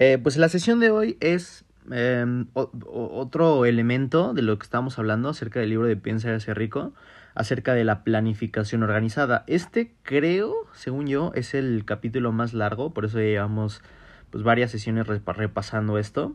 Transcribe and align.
Eh, 0.00 0.16
pues 0.16 0.38
la 0.38 0.48
sesión 0.48 0.80
de 0.80 0.90
hoy 0.90 1.18
es 1.20 1.66
em, 1.90 2.46
otro 2.54 3.66
elemento 3.66 4.32
de 4.32 4.40
lo 4.40 4.58
que 4.58 4.64
estábamos 4.64 4.98
hablando 4.98 5.28
acerca 5.28 5.60
del 5.60 5.68
libro 5.68 5.86
de 5.86 5.96
Piensa 5.96 6.30
y 6.30 6.32
hace 6.32 6.54
rico, 6.54 6.94
acerca 7.34 7.74
de 7.74 7.84
la 7.84 8.02
planificación 8.02 8.82
organizada. 8.82 9.44
Este 9.46 9.92
creo, 10.02 10.54
según 10.72 11.06
yo, 11.06 11.32
es 11.34 11.52
el 11.52 11.84
capítulo 11.84 12.32
más 12.32 12.54
largo, 12.54 12.94
por 12.94 13.04
eso 13.04 13.18
llevamos 13.18 13.82
pues 14.30 14.42
varias 14.42 14.70
sesiones 14.70 15.06
repasando 15.06 15.98
esto. 15.98 16.34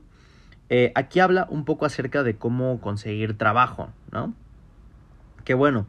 Eh, 0.70 0.92
aquí 0.94 1.20
habla 1.20 1.48
un 1.50 1.66
poco 1.66 1.88
acerca 1.88 2.22
de 2.22 2.36
cómo 2.36 2.80
conseguir 2.82 3.36
trabajo, 3.36 3.90
¿no? 4.12 4.36
Que 5.44 5.56
bueno, 5.56 5.88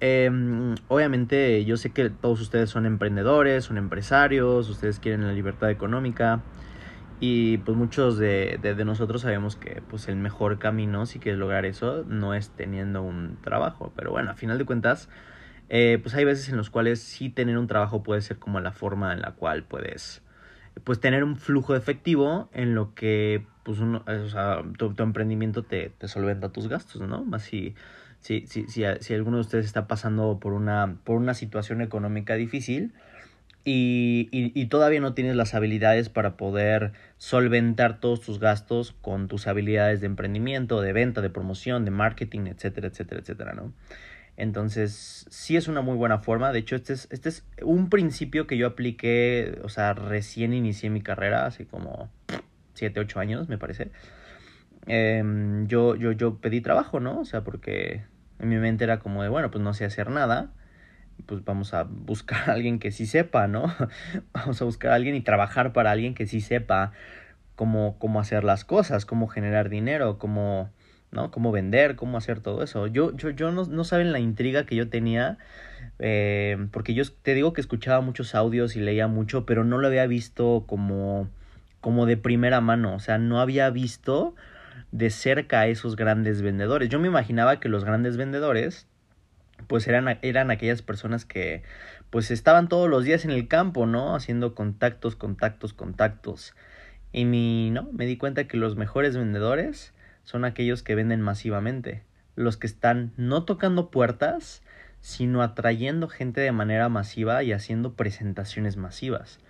em, 0.00 0.74
obviamente 0.88 1.64
yo 1.64 1.78
sé 1.78 1.92
que 1.92 2.10
todos 2.10 2.42
ustedes 2.42 2.68
son 2.68 2.84
emprendedores, 2.84 3.64
son 3.64 3.78
empresarios, 3.78 4.68
ustedes 4.68 4.98
quieren 4.98 5.26
la 5.26 5.32
libertad 5.32 5.70
económica, 5.70 6.42
y 7.18 7.58
pues 7.58 7.76
muchos 7.76 8.18
de, 8.18 8.58
de, 8.60 8.84
nosotros 8.84 9.22
sabemos 9.22 9.56
que 9.56 9.82
pues 9.88 10.08
el 10.08 10.16
mejor 10.16 10.58
camino 10.58 11.06
si 11.06 11.18
quieres 11.18 11.38
lograr 11.38 11.64
eso 11.64 12.04
no 12.06 12.34
es 12.34 12.50
teniendo 12.50 13.02
un 13.02 13.38
trabajo. 13.42 13.92
Pero 13.96 14.10
bueno, 14.10 14.30
a 14.30 14.34
final 14.34 14.58
de 14.58 14.66
cuentas, 14.66 15.08
eh, 15.68 15.98
pues 16.02 16.14
hay 16.14 16.24
veces 16.24 16.48
en 16.50 16.56
los 16.56 16.70
cuales 16.70 17.00
sí 17.00 17.30
tener 17.30 17.58
un 17.58 17.66
trabajo 17.66 18.02
puede 18.02 18.20
ser 18.20 18.38
como 18.38 18.60
la 18.60 18.72
forma 18.72 19.12
en 19.12 19.22
la 19.22 19.32
cual 19.32 19.64
puedes 19.64 20.22
pues 20.84 21.00
tener 21.00 21.24
un 21.24 21.36
flujo 21.36 21.74
efectivo 21.74 22.50
en 22.52 22.74
lo 22.74 22.94
que 22.94 23.46
pues 23.62 23.80
uno, 23.80 24.04
o 24.06 24.28
sea, 24.28 24.62
tu, 24.78 24.94
emprendimiento 25.02 25.64
te, 25.64 25.88
te, 25.88 26.06
solventa 26.06 26.52
tus 26.52 26.68
gastos, 26.68 27.00
¿no? 27.02 27.24
Más 27.24 27.42
si, 27.42 27.74
si, 28.20 28.46
si, 28.46 28.68
si, 28.68 28.84
si 29.00 29.14
alguno 29.14 29.38
de 29.38 29.40
ustedes 29.40 29.66
está 29.66 29.88
pasando 29.88 30.38
por 30.38 30.52
una, 30.52 30.98
por 31.02 31.16
una 31.16 31.34
situación 31.34 31.80
económica 31.80 32.34
difícil, 32.34 32.92
y, 33.68 34.66
todavía 34.66 35.00
no 35.00 35.12
tienes 35.12 35.34
las 35.34 35.54
habilidades 35.54 36.08
para 36.08 36.36
poder 36.36 36.92
solventar 37.18 37.98
todos 37.98 38.20
tus 38.20 38.38
gastos 38.38 38.94
con 39.00 39.26
tus 39.26 39.48
habilidades 39.48 40.00
de 40.00 40.06
emprendimiento, 40.06 40.80
de 40.80 40.92
venta, 40.92 41.20
de 41.20 41.30
promoción, 41.30 41.84
de 41.84 41.90
marketing, 41.90 42.46
etcétera, 42.46 42.86
etcétera, 42.86 43.20
etcétera, 43.20 43.54
¿no? 43.54 43.72
Entonces, 44.36 45.26
sí 45.30 45.56
es 45.56 45.66
una 45.66 45.80
muy 45.80 45.96
buena 45.96 46.18
forma. 46.18 46.52
De 46.52 46.60
hecho, 46.60 46.76
este 46.76 46.92
es, 46.92 47.08
este 47.10 47.28
es 47.28 47.44
un 47.60 47.90
principio 47.90 48.46
que 48.46 48.56
yo 48.56 48.68
apliqué, 48.68 49.58
o 49.64 49.68
sea, 49.68 49.94
recién 49.94 50.52
inicié 50.52 50.88
mi 50.90 51.00
carrera, 51.00 51.46
así 51.46 51.64
como 51.64 52.08
7, 52.74 53.00
8 53.00 53.18
años, 53.18 53.48
me 53.48 53.58
parece. 53.58 53.90
Em, 54.86 55.66
yo, 55.66 55.96
yo, 55.96 56.12
yo 56.12 56.36
pedí 56.36 56.60
trabajo, 56.60 57.00
¿no? 57.00 57.18
O 57.20 57.24
sea, 57.24 57.42
porque 57.42 58.04
en 58.38 58.48
mi 58.48 58.58
mente 58.58 58.84
era 58.84 59.00
como 59.00 59.24
de, 59.24 59.28
bueno, 59.28 59.50
pues 59.50 59.64
no 59.64 59.74
sé 59.74 59.84
hacer 59.86 60.10
nada 60.10 60.52
pues 61.24 61.44
vamos 61.44 61.74
a 61.74 61.84
buscar 61.84 62.50
a 62.50 62.52
alguien 62.52 62.78
que 62.78 62.90
sí 62.90 63.06
sepa, 63.06 63.46
¿no? 63.46 63.74
vamos 64.32 64.60
a 64.60 64.64
buscar 64.64 64.92
a 64.92 64.94
alguien 64.94 65.14
y 65.14 65.22
trabajar 65.22 65.72
para 65.72 65.90
alguien 65.90 66.14
que 66.14 66.26
sí 66.26 66.40
sepa 66.40 66.92
cómo, 67.54 67.98
cómo 67.98 68.20
hacer 68.20 68.44
las 68.44 68.64
cosas, 68.64 69.06
cómo 69.06 69.26
generar 69.26 69.68
dinero, 69.68 70.18
cómo, 70.18 70.70
¿no? 71.10 71.30
Cómo 71.30 71.52
vender, 71.52 71.96
cómo 71.96 72.18
hacer 72.18 72.40
todo 72.40 72.62
eso. 72.62 72.86
Yo, 72.86 73.16
yo, 73.16 73.30
yo 73.30 73.50
no, 73.50 73.64
no 73.64 73.84
saben 73.84 74.12
la 74.12 74.20
intriga 74.20 74.66
que 74.66 74.76
yo 74.76 74.88
tenía, 74.88 75.38
eh, 75.98 76.68
porque 76.70 76.94
yo 76.94 77.04
te 77.22 77.34
digo 77.34 77.52
que 77.52 77.60
escuchaba 77.60 78.00
muchos 78.00 78.34
audios 78.34 78.76
y 78.76 78.80
leía 78.80 79.08
mucho, 79.08 79.46
pero 79.46 79.64
no 79.64 79.78
lo 79.78 79.88
había 79.88 80.06
visto 80.06 80.64
como, 80.66 81.28
como 81.80 82.06
de 82.06 82.16
primera 82.16 82.60
mano, 82.60 82.94
o 82.94 83.00
sea, 83.00 83.18
no 83.18 83.40
había 83.40 83.70
visto 83.70 84.34
de 84.92 85.10
cerca 85.10 85.60
a 85.60 85.66
esos 85.66 85.96
grandes 85.96 86.42
vendedores. 86.42 86.88
Yo 86.88 87.00
me 87.00 87.08
imaginaba 87.08 87.60
que 87.60 87.68
los 87.68 87.84
grandes 87.84 88.16
vendedores 88.16 88.86
pues 89.66 89.88
eran, 89.88 90.18
eran 90.22 90.50
aquellas 90.50 90.82
personas 90.82 91.24
que 91.24 91.62
pues 92.10 92.30
estaban 92.30 92.68
todos 92.68 92.88
los 92.88 93.04
días 93.04 93.24
en 93.24 93.30
el 93.30 93.48
campo, 93.48 93.86
¿no? 93.86 94.14
Haciendo 94.14 94.54
contactos, 94.54 95.16
contactos, 95.16 95.72
contactos. 95.72 96.54
Y 97.12 97.24
mi, 97.24 97.70
¿no? 97.70 97.88
Me 97.92 98.06
di 98.06 98.16
cuenta 98.16 98.46
que 98.46 98.56
los 98.56 98.76
mejores 98.76 99.16
vendedores 99.16 99.92
son 100.22 100.44
aquellos 100.44 100.82
que 100.82 100.94
venden 100.94 101.20
masivamente. 101.20 102.02
Los 102.34 102.56
que 102.56 102.66
están 102.66 103.12
no 103.16 103.44
tocando 103.44 103.90
puertas, 103.90 104.62
sino 105.00 105.42
atrayendo 105.42 106.08
gente 106.08 106.40
de 106.40 106.52
manera 106.52 106.88
masiva 106.88 107.42
y 107.42 107.52
haciendo 107.52 107.94
presentaciones 107.94 108.76
masivas. 108.76 109.40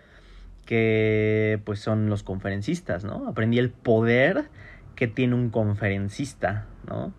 Que 0.65 1.61
pues 1.65 1.81
son 1.81 2.09
los 2.09 2.23
conferencistas, 2.23 3.05
¿no? 3.05 3.28
Aprendí 3.28 3.59
el 3.59 3.71
poder 3.71 4.49
que 4.94 5.06
tiene 5.06 5.34
un 5.34 5.50
conferencista, 5.50 6.67
¿no? 6.87 7.12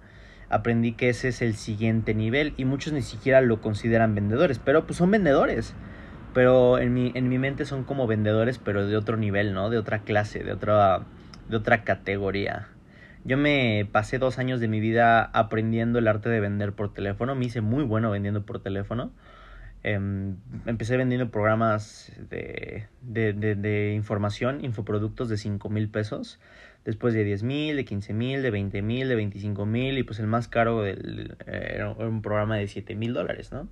Aprendí 0.50 0.94
que 0.94 1.10
ese 1.10 1.30
es 1.30 1.42
el 1.42 1.56
siguiente 1.56 2.14
nivel 2.14 2.54
y 2.58 2.66
muchos 2.66 2.94
ni 2.94 3.02
siquiera 3.02 3.42
lo 3.42 3.62
consideran 3.62 4.16
vendedores, 4.16 4.60
pero 4.60 4.86
pues 4.86 4.98
son 4.98 5.12
vendedores. 5.12 5.74
Pero 6.34 6.78
en 6.78 6.94
mi, 6.94 7.12
en 7.16 7.30
mi 7.30 7.40
mente 7.40 7.66
son 7.66 7.84
como 7.84 8.06
vendedores, 8.06 8.60
pero 8.60 8.86
de 8.86 8.96
otro 8.96 9.18
nivel, 9.18 9.54
¿no? 9.54 9.70
De 9.70 9.78
otra 9.78 10.00
clase, 10.00 10.44
de 10.44 10.52
otra, 10.52 11.02
de 11.50 11.58
otra 11.58 11.84
categoría. 11.84 12.68
Yo 13.24 13.38
me 13.38 13.90
pasé 13.92 14.20
dos 14.20 14.38
años 14.38 14.60
de 14.60 14.68
mi 14.68 14.80
vida 14.80 15.24
aprendiendo 15.24 16.00
el 16.00 16.08
arte 16.08 16.30
de 16.30 16.40
vender 16.40 16.74
por 16.74 16.94
teléfono. 16.94 17.34
Me 17.34 17.46
hice 17.46 17.62
muy 17.62 17.84
bueno 17.84 18.12
vendiendo 18.12 18.46
por 18.46 18.62
teléfono. 18.62 19.12
Em, 19.84 20.36
empecé 20.66 20.96
vendiendo 20.98 21.30
programas 21.32 22.12
de, 22.30 22.88
de, 23.02 23.34
de, 23.34 23.56
de 23.56 23.94
información, 23.94 24.64
infoproductos 24.64 25.30
de 25.30 25.38
5 25.38 25.70
mil 25.70 25.90
pesos 25.90 26.40
después 26.88 27.14
de 27.14 27.26
10 27.26 27.44
mil, 27.44 27.76
de 27.76 27.84
15 27.84 28.14
mil, 28.14 28.42
de 28.42 28.50
20 28.50 28.82
mil, 28.82 29.10
de 29.10 29.16
25 29.16 29.66
mil 29.66 29.98
y 29.98 30.04
pues 30.04 30.20
el 30.20 30.28
más 30.28 30.48
caro 30.48 30.88
eh, 30.88 30.96
era 31.46 31.92
un 31.92 32.22
programa 32.22 32.56
de 32.56 32.66
7 32.66 32.96
mil 32.96 33.14
dólares, 33.14 33.52
¿no? 33.52 33.68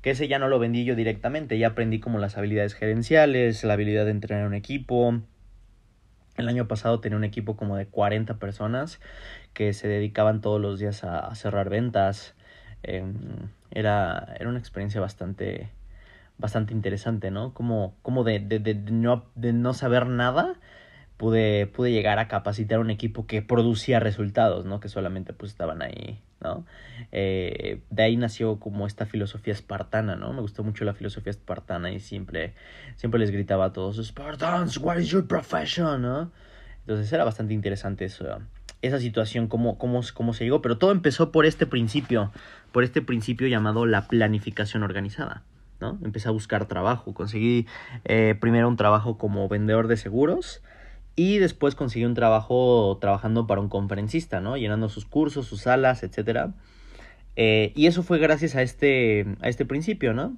Que 0.00 0.10
ese 0.10 0.28
ya 0.28 0.38
no 0.38 0.46
lo 0.46 0.60
vendí 0.60 0.84
yo 0.84 0.94
directamente, 0.94 1.58
ya 1.58 1.68
aprendí 1.68 1.98
como 1.98 2.20
las 2.20 2.38
habilidades 2.38 2.74
gerenciales, 2.74 3.64
la 3.64 3.72
habilidad 3.72 4.04
de 4.04 4.12
entrenar 4.12 4.46
un 4.46 4.54
equipo. 4.54 5.22
El 6.36 6.46
año 6.46 6.68
pasado 6.68 7.00
tenía 7.00 7.18
un 7.18 7.24
equipo 7.24 7.56
como 7.56 7.76
de 7.76 7.86
40 7.86 8.38
personas 8.38 9.00
que 9.54 9.72
se 9.72 9.88
dedicaban 9.88 10.40
todos 10.40 10.60
los 10.60 10.78
días 10.78 11.02
a, 11.02 11.34
cerrar 11.34 11.68
ventas. 11.68 12.36
Em, 12.84 13.48
era, 13.72 14.36
era 14.38 14.48
una 14.48 14.60
experiencia 14.60 15.00
bastante, 15.00 15.68
bastante 16.38 16.74
interesante, 16.74 17.32
¿no? 17.32 17.54
Como, 17.54 17.96
como 18.02 18.22
de, 18.22 18.38
de, 18.38 18.60
de, 18.60 18.74
no, 18.74 19.24
de 19.34 19.52
no 19.52 19.74
saber 19.74 20.06
nada 20.06 20.60
pude, 21.22 21.68
pude 21.68 21.92
llegar 21.92 22.18
a 22.18 22.26
capacitar 22.26 22.80
un 22.80 22.90
equipo 22.90 23.28
que 23.28 23.42
producía 23.42 24.00
resultados, 24.00 24.64
¿no? 24.64 24.80
Que 24.80 24.88
solamente 24.88 25.32
pues 25.32 25.52
estaban 25.52 25.80
ahí, 25.80 26.20
¿no? 26.40 26.66
Eh, 27.12 27.80
de 27.90 28.02
ahí 28.02 28.16
nació 28.16 28.58
como 28.58 28.88
esta 28.88 29.06
filosofía 29.06 29.52
espartana, 29.52 30.16
¿no? 30.16 30.32
Me 30.32 30.40
gustó 30.40 30.64
mucho 30.64 30.84
la 30.84 30.94
filosofía 30.94 31.30
espartana 31.30 31.92
y 31.92 32.00
siempre, 32.00 32.54
siempre 32.96 33.20
les 33.20 33.30
gritaba 33.30 33.66
a 33.66 33.72
todos, 33.72 34.04
Spartans, 34.04 34.78
what 34.78 34.98
is 34.98 35.10
your 35.10 35.24
profession. 35.24 36.32
Entonces 36.80 37.12
era 37.12 37.22
bastante 37.22 37.54
interesante 37.54 38.04
eso, 38.04 38.26
esa 38.82 38.98
situación, 38.98 39.46
cómo, 39.46 39.78
cómo, 39.78 40.00
cómo 40.14 40.34
se 40.34 40.42
llegó, 40.42 40.60
pero 40.60 40.76
todo 40.76 40.90
empezó 40.90 41.30
por 41.30 41.46
este 41.46 41.66
principio, 41.66 42.32
por 42.72 42.82
este 42.82 43.00
principio 43.00 43.46
llamado 43.46 43.86
la 43.86 44.08
planificación 44.08 44.82
organizada. 44.82 45.44
¿no? 45.80 46.00
Empecé 46.02 46.26
a 46.26 46.32
buscar 46.32 46.66
trabajo, 46.66 47.14
conseguí 47.14 47.68
eh, 48.06 48.34
primero 48.40 48.66
un 48.66 48.76
trabajo 48.76 49.18
como 49.18 49.48
vendedor 49.48 49.86
de 49.86 49.96
seguros, 49.96 50.62
y 51.16 51.38
después 51.38 51.74
consiguió 51.74 52.08
un 52.08 52.14
trabajo 52.14 52.98
trabajando 53.00 53.46
para 53.46 53.60
un 53.60 53.68
conferencista, 53.68 54.40
¿no? 54.40 54.56
Llenando 54.56 54.88
sus 54.88 55.04
cursos, 55.04 55.46
sus 55.46 55.62
salas, 55.62 56.02
etcétera. 56.02 56.54
Eh, 57.36 57.72
y 57.74 57.86
eso 57.86 58.02
fue 58.02 58.18
gracias 58.18 58.56
a 58.56 58.62
este, 58.62 59.26
a 59.40 59.48
este 59.48 59.64
principio, 59.64 60.14
¿no? 60.14 60.36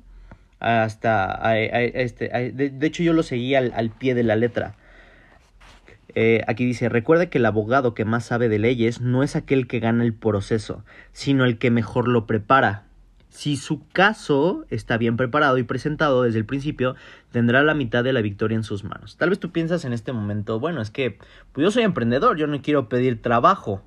Hasta 0.61 1.47
a, 1.47 1.59
este, 1.59 2.29
de, 2.53 2.87
hecho 2.87 3.03
yo 3.03 3.13
lo 3.13 3.23
seguí 3.23 3.55
al, 3.55 3.73
al 3.75 3.91
pie 3.91 4.15
de 4.15 4.23
la 4.23 4.37
letra. 4.37 4.75
Eh, 6.15 6.43
aquí 6.47 6.65
dice, 6.65 6.89
recuerda 6.89 7.27
que 7.27 7.39
el 7.39 7.47
abogado 7.47 7.95
que 7.95 8.05
más 8.05 8.25
sabe 8.25 8.49
de 8.49 8.59
leyes 8.59 9.01
no 9.01 9.23
es 9.23 9.35
aquel 9.35 9.67
que 9.67 9.81
gana 9.81 10.05
el 10.05 10.15
proceso, 10.15 10.85
sino 11.13 11.45
el 11.45 11.59
que 11.59 11.71
mejor 11.71 12.09
lo 12.09 12.27
prepara. 12.27 12.84
Si 13.35 13.57
su 13.57 13.89
caso 13.89 14.65
está 14.71 14.97
bien 14.97 15.17
preparado 15.17 15.59
y 15.59 15.65
presentado 15.65 16.23
desde 16.23 16.39
el 16.39 16.45
principio, 16.45 16.95
tendrá 17.33 17.65
la 17.65 17.75
mitad 17.75 18.05
de 18.05 18.13
la 18.13 18.23
victoria 18.23 18.55
en 18.55 18.63
sus 18.63 18.85
manos. 18.85 19.17
Tal 19.17 19.31
vez 19.31 19.41
tú 19.41 19.51
piensas 19.51 19.85
en 19.85 19.93
este 19.93 20.13
momento, 20.13 20.61
bueno, 20.61 20.81
es 20.81 20.93
que 20.93 21.19
pues 21.51 21.65
yo 21.65 21.73
soy 21.73 21.83
emprendedor, 21.83 22.37
yo 22.37 22.47
no 22.47 22.63
quiero 22.63 22.89
pedir 22.89 23.21
trabajo, 23.21 23.83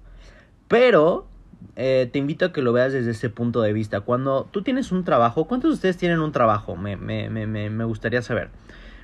pero 0.67 1.27
eh, 1.77 2.09
te 2.11 2.19
invito 2.19 2.43
a 2.43 2.51
que 2.51 2.61
lo 2.61 2.73
veas 2.73 2.91
desde 2.91 3.11
ese 3.11 3.29
punto 3.29 3.61
de 3.61 3.71
vista. 3.71 4.01
Cuando 4.01 4.49
tú 4.51 4.63
tienes 4.63 4.91
un 4.91 5.05
trabajo, 5.05 5.45
¿cuántos 5.45 5.71
de 5.71 5.75
ustedes 5.75 5.95
tienen 5.95 6.19
un 6.19 6.33
trabajo? 6.33 6.75
Me, 6.75 6.97
me, 6.97 7.29
me, 7.29 7.47
me 7.47 7.83
gustaría 7.85 8.21
saber. 8.21 8.49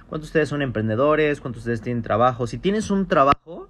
¿Cuántos 0.10 0.28
de 0.28 0.32
ustedes 0.32 0.50
son 0.50 0.62
emprendedores? 0.62 1.40
¿Cuántos 1.40 1.64
de 1.64 1.72
ustedes 1.72 1.82
tienen 1.82 2.04
trabajo? 2.04 2.48
Si 2.48 2.58
tienes 2.58 2.92
un 2.92 3.08
trabajo, 3.08 3.70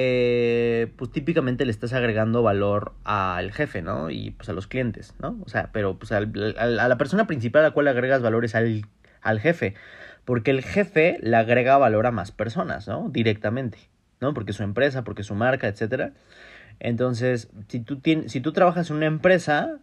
eh, 0.00 0.92
pues 0.94 1.10
típicamente 1.10 1.64
le 1.64 1.72
estás 1.72 1.92
agregando 1.92 2.40
valor 2.40 2.92
al 3.02 3.50
jefe, 3.50 3.82
¿no? 3.82 4.10
Y 4.10 4.30
pues 4.30 4.48
a 4.48 4.52
los 4.52 4.68
clientes, 4.68 5.16
¿no? 5.18 5.36
O 5.44 5.48
sea, 5.48 5.70
pero 5.72 5.98
pues 5.98 6.12
a 6.12 6.20
la 6.20 6.98
persona 6.98 7.26
principal 7.26 7.64
a 7.64 7.68
la 7.68 7.70
cual 7.72 7.86
le 7.86 7.90
agregas 7.90 8.22
valor 8.22 8.44
es 8.44 8.54
al, 8.54 8.86
al 9.22 9.40
jefe, 9.40 9.74
porque 10.24 10.52
el 10.52 10.62
jefe 10.62 11.18
le 11.20 11.36
agrega 11.36 11.76
valor 11.78 12.06
a 12.06 12.12
más 12.12 12.30
personas, 12.30 12.86
¿no? 12.86 13.08
Directamente, 13.08 13.78
¿no? 14.20 14.34
Porque 14.34 14.52
su 14.52 14.62
empresa, 14.62 15.02
porque 15.02 15.24
su 15.24 15.34
marca, 15.34 15.66
etcétera. 15.66 16.12
Entonces, 16.78 17.50
si 17.66 17.80
tú, 17.80 17.98
tienes, 17.98 18.30
si 18.30 18.40
tú 18.40 18.52
trabajas 18.52 18.90
en 18.90 18.98
una 18.98 19.06
empresa, 19.06 19.80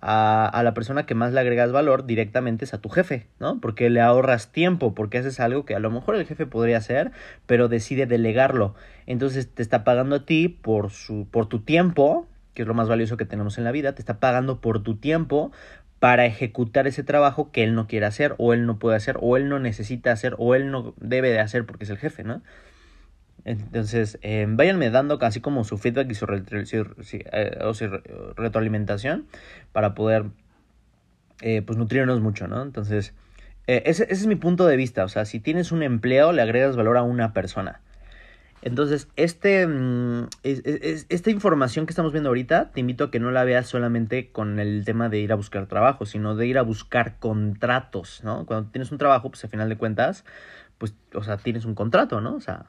a, 0.00 0.46
a, 0.46 0.62
la 0.62 0.74
persona 0.74 1.06
que 1.06 1.14
más 1.14 1.32
le 1.32 1.40
agregas 1.40 1.72
valor 1.72 2.06
directamente 2.06 2.64
es 2.64 2.74
a 2.74 2.80
tu 2.80 2.88
jefe, 2.88 3.26
¿no? 3.40 3.60
Porque 3.60 3.90
le 3.90 4.00
ahorras 4.00 4.52
tiempo, 4.52 4.94
porque 4.94 5.18
haces 5.18 5.40
algo 5.40 5.64
que 5.64 5.74
a 5.74 5.80
lo 5.80 5.90
mejor 5.90 6.16
el 6.16 6.26
jefe 6.26 6.46
podría 6.46 6.78
hacer, 6.78 7.12
pero 7.46 7.68
decide 7.68 8.06
delegarlo. 8.06 8.74
Entonces 9.06 9.48
te 9.52 9.62
está 9.62 9.84
pagando 9.84 10.16
a 10.16 10.24
ti 10.24 10.48
por, 10.48 10.90
su, 10.90 11.26
por 11.30 11.46
tu 11.46 11.60
tiempo, 11.60 12.26
que 12.54 12.62
es 12.62 12.68
lo 12.68 12.74
más 12.74 12.88
valioso 12.88 13.16
que 13.16 13.24
tenemos 13.24 13.58
en 13.58 13.64
la 13.64 13.72
vida, 13.72 13.94
te 13.94 14.02
está 14.02 14.20
pagando 14.20 14.60
por 14.60 14.82
tu 14.82 14.96
tiempo 14.96 15.52
para 15.98 16.26
ejecutar 16.26 16.86
ese 16.86 17.02
trabajo 17.02 17.50
que 17.50 17.64
él 17.64 17.74
no 17.74 17.86
quiere 17.86 18.06
hacer, 18.06 18.34
o 18.38 18.52
él 18.52 18.66
no 18.66 18.78
puede 18.78 18.96
hacer, 18.96 19.18
o 19.20 19.36
él 19.36 19.48
no 19.48 19.58
necesita 19.58 20.12
hacer, 20.12 20.34
o 20.38 20.54
él 20.54 20.70
no 20.70 20.94
debe 20.98 21.30
de 21.30 21.40
hacer 21.40 21.66
porque 21.66 21.84
es 21.84 21.90
el 21.90 21.98
jefe, 21.98 22.24
¿no? 22.24 22.42
Entonces, 23.44 24.18
eh, 24.22 24.46
váyanme 24.48 24.90
dando 24.90 25.18
casi 25.18 25.40
como 25.40 25.64
su 25.64 25.78
feedback 25.78 26.10
y 26.10 26.14
su, 26.14 26.26
eh, 27.32 28.32
retroalimentación 28.36 29.26
para 29.72 29.94
poder 29.94 30.26
eh, 31.40 31.62
pues 31.62 31.78
nutrirnos 31.78 32.20
mucho, 32.20 32.48
¿no? 32.48 32.62
Entonces, 32.62 33.14
eh, 33.66 33.82
ese, 33.86 34.04
ese, 34.04 34.14
es 34.14 34.26
mi 34.26 34.36
punto 34.36 34.66
de 34.66 34.76
vista. 34.76 35.04
O 35.04 35.08
sea, 35.08 35.24
si 35.24 35.40
tienes 35.40 35.72
un 35.72 35.82
empleo, 35.82 36.32
le 36.32 36.42
agregas 36.42 36.76
valor 36.76 36.96
a 36.96 37.02
una 37.02 37.32
persona. 37.32 37.80
Entonces, 38.60 39.08
este, 39.14 39.66
mm, 39.66 40.26
es, 40.42 40.62
es, 40.64 41.06
esta 41.08 41.30
información 41.30 41.86
que 41.86 41.92
estamos 41.92 42.12
viendo 42.12 42.30
ahorita, 42.30 42.72
te 42.72 42.80
invito 42.80 43.04
a 43.04 43.10
que 43.10 43.20
no 43.20 43.30
la 43.30 43.44
veas 43.44 43.68
solamente 43.68 44.32
con 44.32 44.58
el 44.58 44.84
tema 44.84 45.08
de 45.08 45.20
ir 45.20 45.32
a 45.32 45.36
buscar 45.36 45.66
trabajo, 45.66 46.06
sino 46.06 46.34
de 46.34 46.46
ir 46.46 46.58
a 46.58 46.62
buscar 46.62 47.18
contratos, 47.20 48.22
¿no? 48.24 48.46
Cuando 48.46 48.70
tienes 48.70 48.90
un 48.90 48.98
trabajo, 48.98 49.30
pues 49.30 49.44
al 49.44 49.50
final 49.50 49.68
de 49.68 49.76
cuentas, 49.76 50.24
pues, 50.78 50.94
o 51.14 51.22
sea, 51.22 51.36
tienes 51.36 51.64
un 51.64 51.74
contrato, 51.76 52.20
¿no? 52.20 52.34
O 52.34 52.40
sea, 52.40 52.66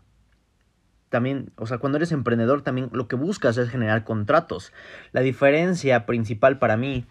también, 1.10 1.52
o 1.56 1.66
sea, 1.66 1.80
cuando 1.80 1.98
eres 1.98 2.12
emprendedor 2.12 2.62
también 2.62 2.90
lo 2.92 3.08
que 3.08 3.16
buscas 3.16 3.58
es 3.58 3.70
generar 3.70 4.04
contratos. 4.04 4.72
La 5.12 5.22
diferencia 5.22 6.06
principal 6.06 6.60
para 6.60 6.78
mí 6.78 7.06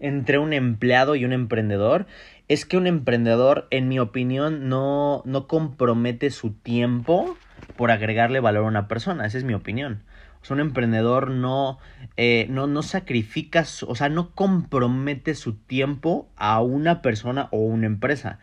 entre 0.00 0.38
un 0.38 0.52
empleado 0.52 1.14
y 1.16 1.24
un 1.24 1.32
emprendedor 1.32 2.06
es 2.48 2.64
que 2.64 2.76
un 2.76 2.86
emprendedor, 2.86 3.66
en 3.70 3.88
mi 3.88 3.98
opinión, 3.98 4.68
no, 4.68 5.22
no 5.24 5.46
compromete 5.46 6.30
su 6.30 6.52
tiempo 6.52 7.36
por 7.76 7.90
agregarle 7.90 8.40
valor 8.40 8.64
a 8.64 8.68
una 8.68 8.88
persona. 8.88 9.26
Esa 9.26 9.38
es 9.38 9.44
mi 9.44 9.54
opinión. 9.54 10.02
O 10.42 10.44
sea, 10.44 10.54
un 10.54 10.60
emprendedor 10.60 11.30
no, 11.30 11.78
eh, 12.16 12.46
no, 12.50 12.66
no 12.66 12.82
sacrifica, 12.82 13.64
o 13.86 13.94
sea, 13.94 14.08
no 14.08 14.30
compromete 14.32 15.34
su 15.34 15.54
tiempo 15.54 16.28
a 16.36 16.60
una 16.60 17.02
persona 17.02 17.48
o 17.50 17.58
una 17.58 17.86
empresa 17.86 18.38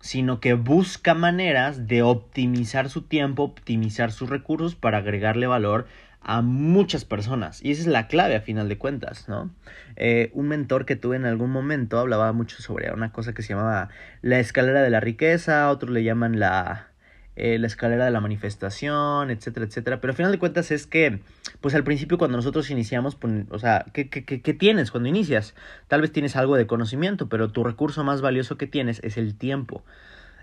sino 0.00 0.40
que 0.40 0.54
busca 0.54 1.14
maneras 1.14 1.86
de 1.86 2.02
optimizar 2.02 2.88
su 2.88 3.02
tiempo, 3.02 3.44
optimizar 3.44 4.12
sus 4.12 4.30
recursos 4.30 4.74
para 4.74 4.98
agregarle 4.98 5.46
valor 5.46 5.86
a 6.22 6.42
muchas 6.42 7.04
personas. 7.04 7.62
Y 7.64 7.70
esa 7.70 7.82
es 7.82 7.86
la 7.86 8.06
clave 8.06 8.36
a 8.36 8.40
final 8.40 8.68
de 8.68 8.78
cuentas, 8.78 9.28
¿no? 9.28 9.50
Eh, 9.96 10.30
un 10.34 10.48
mentor 10.48 10.84
que 10.84 10.96
tuve 10.96 11.16
en 11.16 11.24
algún 11.24 11.50
momento 11.50 11.98
hablaba 11.98 12.32
mucho 12.32 12.60
sobre 12.62 12.92
una 12.92 13.12
cosa 13.12 13.32
que 13.32 13.42
se 13.42 13.50
llamaba 13.50 13.88
la 14.22 14.38
escalera 14.38 14.82
de 14.82 14.90
la 14.90 15.00
riqueza, 15.00 15.70
otros 15.70 15.90
le 15.90 16.04
llaman 16.04 16.38
la, 16.38 16.89
eh, 17.36 17.58
la 17.58 17.66
escalera 17.66 18.04
de 18.04 18.10
la 18.10 18.20
manifestación, 18.20 19.30
etcétera, 19.30 19.66
etcétera. 19.66 20.00
Pero 20.00 20.10
al 20.12 20.16
final 20.16 20.32
de 20.32 20.38
cuentas 20.38 20.70
es 20.70 20.86
que, 20.86 21.20
pues 21.60 21.74
al 21.74 21.84
principio 21.84 22.18
cuando 22.18 22.36
nosotros 22.36 22.70
iniciamos, 22.70 23.14
pues, 23.14 23.46
o 23.50 23.58
sea, 23.58 23.86
¿qué, 23.92 24.08
qué, 24.08 24.24
qué, 24.24 24.54
tienes 24.54 24.90
cuando 24.90 25.08
inicias? 25.08 25.54
Tal 25.88 26.00
vez 26.00 26.12
tienes 26.12 26.36
algo 26.36 26.56
de 26.56 26.66
conocimiento, 26.66 27.28
pero 27.28 27.50
tu 27.50 27.64
recurso 27.64 28.04
más 28.04 28.20
valioso 28.20 28.58
que 28.58 28.66
tienes 28.66 29.00
es 29.04 29.16
el 29.16 29.36
tiempo. 29.36 29.82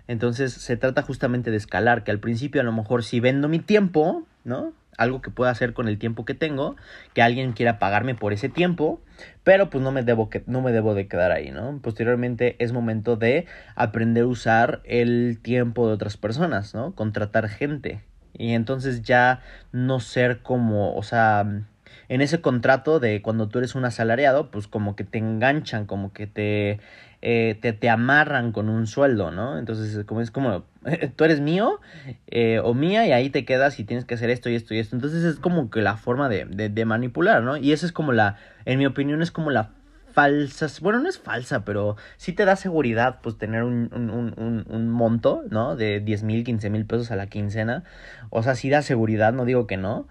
Entonces 0.07 0.54
se 0.54 0.78
trata 0.78 1.01
justamente 1.01 1.51
de 1.51 1.57
escalar, 1.57 2.04
que 2.04 2.12
al 2.12 2.19
principio 2.19 2.62
a 2.62 2.63
lo 2.63 2.72
mejor 2.72 3.04
si 3.04 3.19
vendo 3.19 3.50
mi 3.50 3.60
tiempo, 3.60 4.25
¿no? 4.45 4.74
Algo 4.98 5.22
que 5.22 5.32
pueda 5.32 5.52
hacer 5.52 5.74
con 5.74 5.88
el 5.88 5.98
tiempo 5.98 6.26
que 6.26 6.34
tengo, 6.34 6.76
que 7.14 7.22
alguien 7.22 7.54
quiera 7.54 7.80
pagarme 7.80 8.16
por 8.16 8.34
ese 8.34 8.50
tiempo, 8.50 9.02
pero 9.44 9.70
pues 9.70 9.84
no 9.84 9.92
me 9.92 10.04
debo 10.04 10.30
que 10.30 10.44
no 10.48 10.62
me 10.62 10.72
debo 10.72 10.96
de 10.96 11.08
quedar 11.08 11.32
ahí, 11.32 11.52
¿no? 11.52 11.80
Posteriormente 11.82 12.56
es 12.60 12.74
momento 12.74 13.16
de 13.16 13.46
aprender 13.76 14.24
a 14.24 14.28
usar 14.28 14.82
el 14.84 15.40
tiempo 15.42 15.88
de 15.88 15.94
otras 15.94 16.18
personas, 16.18 16.74
¿no? 16.74 16.94
Contratar 16.96 17.48
gente 17.48 18.02
y 18.38 18.54
entonces 18.54 19.02
ya 19.02 19.42
no 19.72 20.00
ser 20.00 20.42
como, 20.42 20.96
o 20.96 21.04
sea, 21.04 21.64
en 22.09 22.21
ese 22.21 22.42
contrato 22.42 23.00
de 23.00 23.21
cuando 23.21 23.50
tú 23.50 23.59
eres 23.59 23.75
un 23.75 23.86
asalariado, 23.86 24.51
pues 24.51 24.68
como 24.68 24.95
que 24.95 25.04
te 25.04 25.18
enganchan, 25.18 25.86
como 25.86 26.13
que 26.13 26.27
te 26.27 26.80
eh, 27.21 27.57
te, 27.62 27.74
te, 27.74 27.89
amarran 27.89 28.51
con 28.51 28.69
un 28.69 28.86
sueldo, 28.86 29.31
¿no? 29.31 29.57
Entonces, 29.57 30.06
como 30.06 30.21
es 30.21 30.30
como, 30.30 30.65
tú 31.15 31.24
eres 31.24 31.42
mío 31.42 31.80
eh, 32.27 32.59
o 32.63 32.75
mía 32.75 33.07
y 33.07 33.12
ahí 33.12 33.31
te 33.31 33.44
quedas 33.44 33.80
y 33.80 33.83
tienes 33.86 34.06
que 34.06 34.13
hacer 34.13 34.30
esto 34.30 34.50
y 34.50 34.56
esto 34.56 34.75
y 34.75 34.80
esto. 34.80 34.95
Entonces 34.95 35.24
es 35.24 35.39
como 35.39 35.71
que 35.71 35.81
la 35.81 35.98
forma 35.98 36.30
de, 36.30 36.45
de, 36.45 36.86
manipular, 36.86 37.42
¿no? 37.42 37.57
Y 37.57 37.71
esa 37.71 37.88
es 37.88 37.92
como 37.92 38.12
la, 38.12 38.38
en 38.65 38.77
mi 38.77 38.86
opinión, 38.86 39.24
es 39.24 39.31
como 39.31 39.50
la 39.50 39.71
falsa, 40.13 40.68
bueno, 40.81 41.00
no 41.00 41.10
es 41.10 41.18
falsa, 41.19 41.65
pero 41.65 41.95
sí 42.18 42.33
te 42.33 42.45
da 42.45 42.56
seguridad, 42.56 43.19
pues, 43.21 43.38
tener 43.38 43.63
un, 43.63 43.89
un, 43.94 44.10
un, 44.38 44.65
un 44.68 44.89
monto, 44.89 45.44
¿no? 45.50 45.75
De 45.75 46.00
10 46.00 46.21
mil, 46.21 46.44
15 46.44 46.69
mil 46.69 46.86
pesos 46.86 47.10
a 47.10 47.15
la 47.15 47.27
quincena. 47.27 47.83
O 48.30 48.44
sea, 48.44 48.53
sí 48.53 48.69
da 48.69 48.83
seguridad, 48.83 49.33
no 49.33 49.45
digo 49.45 49.65
que 49.65 49.77
no. 49.77 50.07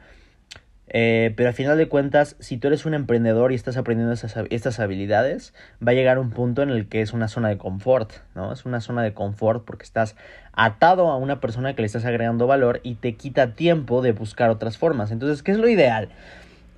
Eh, 0.88 1.34
pero 1.36 1.48
al 1.48 1.54
final 1.54 1.76
de 1.78 1.88
cuentas, 1.88 2.36
si 2.38 2.58
tú 2.58 2.68
eres 2.68 2.86
un 2.86 2.94
emprendedor 2.94 3.50
y 3.50 3.56
estás 3.56 3.76
aprendiendo 3.76 4.12
estas, 4.12 4.36
estas 4.50 4.78
habilidades, 4.78 5.52
va 5.86 5.92
a 5.92 5.94
llegar 5.94 6.18
un 6.18 6.30
punto 6.30 6.62
en 6.62 6.70
el 6.70 6.88
que 6.88 7.00
es 7.00 7.12
una 7.12 7.28
zona 7.28 7.48
de 7.48 7.58
confort, 7.58 8.12
¿no? 8.34 8.52
Es 8.52 8.64
una 8.64 8.80
zona 8.80 9.02
de 9.02 9.12
confort 9.12 9.64
porque 9.64 9.84
estás 9.84 10.16
atado 10.52 11.10
a 11.10 11.16
una 11.16 11.40
persona 11.40 11.74
que 11.74 11.82
le 11.82 11.86
estás 11.86 12.04
agregando 12.04 12.46
valor 12.46 12.80
y 12.84 12.94
te 12.94 13.14
quita 13.16 13.54
tiempo 13.54 14.00
de 14.00 14.12
buscar 14.12 14.50
otras 14.50 14.78
formas. 14.78 15.10
Entonces, 15.10 15.42
¿qué 15.42 15.52
es 15.52 15.58
lo 15.58 15.68
ideal? 15.68 16.08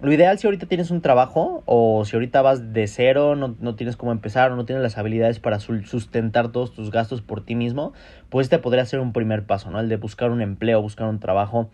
Lo 0.00 0.12
ideal 0.12 0.38
si 0.38 0.46
ahorita 0.46 0.66
tienes 0.66 0.92
un 0.92 1.00
trabajo 1.00 1.64
o 1.66 2.04
si 2.04 2.14
ahorita 2.14 2.40
vas 2.40 2.72
de 2.72 2.86
cero, 2.86 3.34
no, 3.34 3.56
no, 3.58 3.74
tienes 3.74 3.96
cómo 3.96 4.12
empezar 4.12 4.52
o 4.52 4.56
no 4.56 4.64
tienes 4.64 4.80
las 4.80 4.96
habilidades 4.96 5.40
para 5.40 5.58
sustentar 5.58 6.52
todos 6.52 6.72
tus 6.72 6.92
gastos 6.92 7.20
por 7.20 7.44
ti 7.44 7.56
mismo, 7.56 7.92
pues 8.28 8.44
este 8.44 8.60
podría 8.60 8.86
ser 8.86 9.00
un 9.00 9.12
primer 9.12 9.44
paso, 9.44 9.72
¿no? 9.72 9.80
El 9.80 9.88
de 9.88 9.96
buscar 9.96 10.30
un 10.30 10.40
empleo, 10.40 10.80
buscar 10.80 11.08
un 11.08 11.18
trabajo 11.18 11.70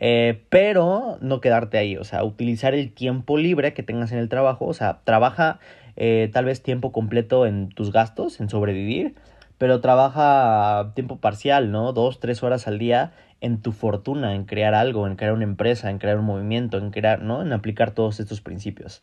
eh, 0.00 0.42
pero 0.48 1.18
no 1.20 1.40
quedarte 1.40 1.78
ahí, 1.78 1.96
o 1.96 2.04
sea, 2.04 2.24
utilizar 2.24 2.74
el 2.74 2.92
tiempo 2.92 3.36
libre 3.36 3.74
que 3.74 3.82
tengas 3.82 4.12
en 4.12 4.18
el 4.18 4.28
trabajo, 4.28 4.66
o 4.66 4.74
sea, 4.74 5.00
trabaja 5.04 5.58
eh, 5.96 6.30
tal 6.32 6.44
vez 6.44 6.62
tiempo 6.62 6.92
completo 6.92 7.46
en 7.46 7.68
tus 7.70 7.92
gastos, 7.92 8.40
en 8.40 8.48
sobrevivir, 8.48 9.14
pero 9.58 9.80
trabaja 9.80 10.92
tiempo 10.94 11.16
parcial, 11.16 11.72
¿no? 11.72 11.92
Dos, 11.92 12.20
tres 12.20 12.44
horas 12.44 12.68
al 12.68 12.78
día 12.78 13.12
en 13.40 13.60
tu 13.60 13.72
fortuna, 13.72 14.34
en 14.34 14.44
crear 14.44 14.74
algo, 14.74 15.06
en 15.06 15.16
crear 15.16 15.32
una 15.32 15.44
empresa, 15.44 15.90
en 15.90 15.98
crear 15.98 16.18
un 16.18 16.24
movimiento, 16.24 16.78
en 16.78 16.90
crear, 16.90 17.22
¿no? 17.22 17.42
En 17.42 17.52
aplicar 17.52 17.90
todos 17.90 18.20
estos 18.20 18.40
principios. 18.40 19.02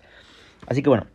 Así 0.67 0.81
que 0.81 0.89
bueno, 0.89 1.07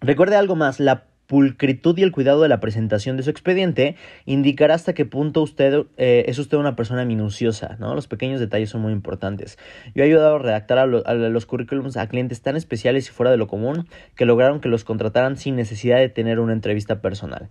recuerde 0.00 0.36
algo 0.36 0.56
más, 0.56 0.80
la 0.80 1.04
pulcritud 1.26 1.98
y 1.98 2.02
el 2.02 2.12
cuidado 2.12 2.42
de 2.42 2.48
la 2.48 2.60
presentación 2.60 3.16
de 3.16 3.22
su 3.22 3.30
expediente 3.30 3.96
indicará 4.24 4.74
hasta 4.74 4.94
qué 4.94 5.04
punto 5.04 5.42
usted 5.42 5.84
eh, 5.96 6.24
es 6.28 6.38
usted 6.38 6.56
una 6.56 6.76
persona 6.76 7.04
minuciosa, 7.04 7.76
¿no? 7.78 7.94
Los 7.94 8.06
pequeños 8.06 8.40
detalles 8.40 8.70
son 8.70 8.80
muy 8.82 8.92
importantes. 8.92 9.58
Yo 9.94 10.02
he 10.02 10.06
ayudado 10.06 10.36
a 10.36 10.38
redactar 10.38 10.78
a, 10.78 10.86
los 10.86 11.46
currículums 11.46 11.96
a 11.96 12.08
clientes 12.08 12.42
tan 12.42 12.56
especiales 12.56 13.08
y 13.08 13.12
fuera 13.12 13.30
de 13.30 13.36
lo 13.36 13.46
común 13.46 13.88
que 14.14 14.24
lograron 14.24 14.60
que 14.60 14.68
los 14.68 14.84
contrataran 14.84 15.36
sin 15.36 15.56
necesidad 15.56 15.98
de 15.98 16.08
tener 16.08 16.40
una 16.40 16.52
entrevista 16.52 17.00
personal. 17.00 17.48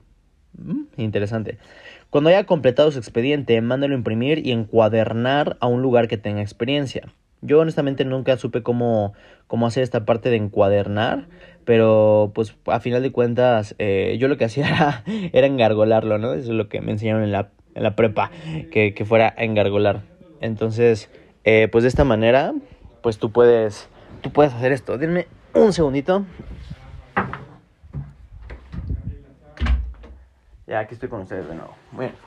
Mm, 0.58 0.84
interesante. 0.98 1.58
Cuando 2.10 2.30
haya 2.30 2.46
completado 2.46 2.92
su 2.92 3.00
expediente, 3.00 3.60
mándelo 3.62 3.96
imprimir 3.96 4.46
y 4.46 4.52
encuadernar 4.52 5.58
a 5.60 5.68
un 5.68 5.82
lugar 5.82 6.08
que 6.08 6.18
tenga 6.18 6.42
experiencia. 6.42 7.12
Yo 7.46 7.60
honestamente 7.60 8.06
nunca 8.06 8.38
supe 8.38 8.64
cómo, 8.64 9.14
cómo 9.48 9.68
hacer 9.68 9.84
esta 9.84 10.06
parte 10.06 10.30
de 10.30 10.38
encuadernar, 10.38 11.28
pero 11.64 12.32
pues 12.34 12.56
a 12.66 12.80
final 12.80 13.04
de 13.04 13.12
cuentas 13.12 13.76
eh, 13.80 14.18
yo 14.20 14.28
lo 14.28 14.38
que 14.38 14.46
hacía 14.46 14.68
era, 14.70 15.04
era 15.34 15.48
engargolarlo, 15.48 16.18
¿no? 16.18 16.34
Eso 16.34 16.52
es 16.52 16.58
lo 16.58 16.70
que 16.70 16.82
me 16.82 16.92
enseñaron 16.92 17.24
en 17.24 17.32
la, 17.32 17.50
en 17.76 17.84
la 17.84 17.96
prepa, 17.96 18.32
que, 18.72 18.94
que 18.94 19.06
fuera 19.06 19.34
a 19.38 19.44
engargolar. 19.44 20.02
Entonces, 20.42 21.10
eh, 21.44 21.68
pues 21.72 21.84
de 21.84 21.90
esta 21.90 22.04
manera, 22.04 22.54
pues 23.02 23.20
tú 23.20 23.32
puedes, 23.32 23.88
tú 24.22 24.32
puedes 24.32 24.54
hacer 24.54 24.72
esto. 24.72 24.98
Denme 24.98 25.28
un 25.54 25.74
segundito. 25.74 26.26
Ya, 30.68 30.80
aquí 30.80 30.96
estoy 30.96 31.10
con 31.10 31.22
ustedes 31.22 31.48
de 31.48 31.56
nuevo. 31.56 31.76
Bueno. 31.92 32.25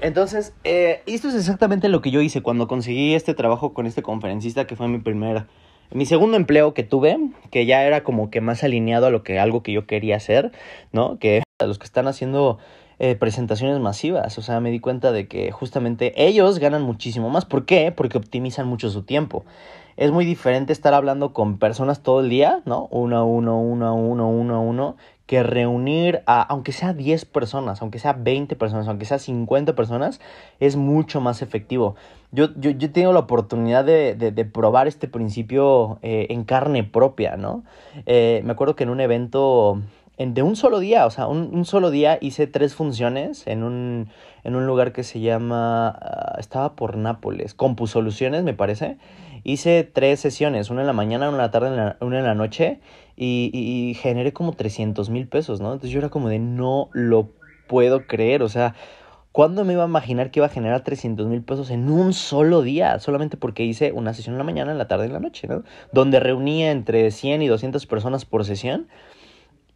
Entonces, 0.00 0.54
eh, 0.64 1.02
esto 1.06 1.28
es 1.28 1.34
exactamente 1.34 1.88
lo 1.88 2.00
que 2.00 2.10
yo 2.10 2.20
hice 2.20 2.42
cuando 2.42 2.68
conseguí 2.68 3.14
este 3.14 3.34
trabajo 3.34 3.72
con 3.72 3.86
este 3.86 4.02
conferencista 4.02 4.66
que 4.66 4.76
fue 4.76 4.88
mi 4.88 4.98
primera 4.98 5.46
mi 5.94 6.06
segundo 6.06 6.36
empleo 6.36 6.74
que 6.74 6.82
tuve, 6.82 7.18
que 7.50 7.66
ya 7.66 7.84
era 7.84 8.02
como 8.02 8.30
que 8.30 8.40
más 8.40 8.64
alineado 8.64 9.06
a 9.06 9.10
lo 9.10 9.22
que 9.22 9.38
algo 9.38 9.62
que 9.62 9.72
yo 9.72 9.86
quería 9.86 10.16
hacer, 10.16 10.52
¿no? 10.92 11.18
Que 11.18 11.42
a 11.60 11.66
los 11.66 11.78
que 11.78 11.84
están 11.84 12.08
haciendo 12.08 12.58
eh, 12.98 13.14
presentaciones 13.14 13.78
masivas, 13.80 14.36
o 14.38 14.42
sea, 14.42 14.60
me 14.60 14.70
di 14.70 14.80
cuenta 14.80 15.12
de 15.12 15.28
que 15.28 15.52
justamente 15.52 16.12
ellos 16.16 16.58
ganan 16.58 16.82
muchísimo 16.82 17.30
más. 17.30 17.44
¿Por 17.44 17.64
qué? 17.64 17.92
Porque 17.92 18.18
optimizan 18.18 18.66
mucho 18.66 18.90
su 18.90 19.02
tiempo. 19.02 19.44
Es 19.96 20.10
muy 20.10 20.24
diferente 20.24 20.72
estar 20.72 20.94
hablando 20.94 21.32
con 21.32 21.58
personas 21.58 22.02
todo 22.02 22.20
el 22.20 22.28
día, 22.28 22.62
¿no? 22.64 22.88
Uno 22.90 23.16
a 23.16 23.24
uno, 23.24 23.60
uno 23.60 23.86
a 23.86 23.92
uno, 23.92 24.28
uno 24.28 24.54
a 24.56 24.58
uno, 24.58 24.96
que 25.26 25.42
reunir 25.42 26.22
a, 26.26 26.42
aunque 26.42 26.72
sea 26.72 26.92
10 26.92 27.24
personas, 27.24 27.80
aunque 27.80 27.98
sea 27.98 28.12
20 28.12 28.56
personas, 28.56 28.88
aunque 28.88 29.06
sea 29.06 29.18
50 29.18 29.74
personas, 29.74 30.20
es 30.60 30.76
mucho 30.76 31.20
más 31.20 31.40
efectivo. 31.40 31.96
Yo, 32.30 32.48
yo, 32.56 32.70
yo 32.70 32.90
tengo 32.92 33.12
la 33.12 33.20
oportunidad 33.20 33.84
de, 33.84 34.14
de, 34.14 34.44
probar 34.44 34.86
este 34.86 35.08
principio 35.08 35.98
eh, 36.02 36.26
en 36.30 36.44
carne 36.44 36.84
propia, 36.84 37.36
¿no? 37.36 37.64
Eh, 38.06 38.42
me 38.44 38.52
acuerdo 38.52 38.76
que 38.76 38.82
en 38.82 38.90
un 38.90 39.00
evento 39.00 39.80
en, 40.16 40.34
de 40.34 40.42
un 40.42 40.56
solo 40.56 40.78
día, 40.78 41.06
o 41.06 41.10
sea, 41.10 41.26
un, 41.26 41.50
un, 41.52 41.64
solo 41.64 41.90
día 41.90 42.18
hice 42.20 42.46
tres 42.46 42.74
funciones 42.74 43.46
en 43.46 43.62
un, 43.62 44.08
en 44.44 44.54
un 44.54 44.66
lugar 44.66 44.92
que 44.92 45.02
se 45.02 45.20
llama, 45.20 45.88
ah, 45.88 46.36
estaba 46.38 46.76
por 46.76 46.96
Nápoles, 46.96 47.54
Compus 47.54 47.90
Soluciones, 47.90 48.44
me 48.44 48.54
parece. 48.54 48.96
Hice 49.42 49.84
tres 49.84 50.20
sesiones, 50.20 50.70
una 50.70 50.82
en 50.82 50.86
la 50.86 50.92
mañana, 50.92 51.28
una 51.28 51.36
en 51.36 51.42
la 51.42 51.50
tarde, 51.50 51.96
una 52.00 52.18
en 52.18 52.24
la 52.24 52.34
noche, 52.34 52.80
y, 53.16 53.50
y, 53.52 53.94
generé 53.94 54.32
como 54.32 54.52
300 54.52 55.10
mil 55.10 55.28
pesos, 55.28 55.60
¿no? 55.60 55.72
Entonces 55.72 55.90
yo 55.90 55.98
era 55.98 56.08
como 56.08 56.28
de, 56.28 56.38
no 56.38 56.88
lo 56.92 57.28
puedo 57.66 58.06
creer, 58.06 58.42
o 58.42 58.48
sea, 58.48 58.74
¿cuándo 59.32 59.64
me 59.64 59.74
iba 59.74 59.82
a 59.82 59.86
imaginar 59.86 60.30
que 60.30 60.38
iba 60.38 60.46
a 60.46 60.50
generar 60.50 60.82
300 60.82 61.26
mil 61.26 61.42
pesos 61.42 61.70
en 61.70 61.90
un 61.90 62.12
solo 62.12 62.62
día? 62.62 62.98
Solamente 63.00 63.36
porque 63.36 63.64
hice 63.64 63.92
una 63.92 64.14
sesión 64.14 64.34
en 64.34 64.38
la 64.38 64.44
mañana, 64.44 64.72
en 64.72 64.78
la 64.78 64.88
tarde 64.88 65.04
y 65.04 65.08
en 65.08 65.12
la 65.12 65.20
noche, 65.20 65.46
¿no? 65.48 65.64
Donde 65.92 66.20
reunía 66.20 66.70
entre 66.70 67.10
100 67.10 67.42
y 67.42 67.48
200 67.48 67.84
personas 67.86 68.24
por 68.24 68.44
sesión. 68.44 68.86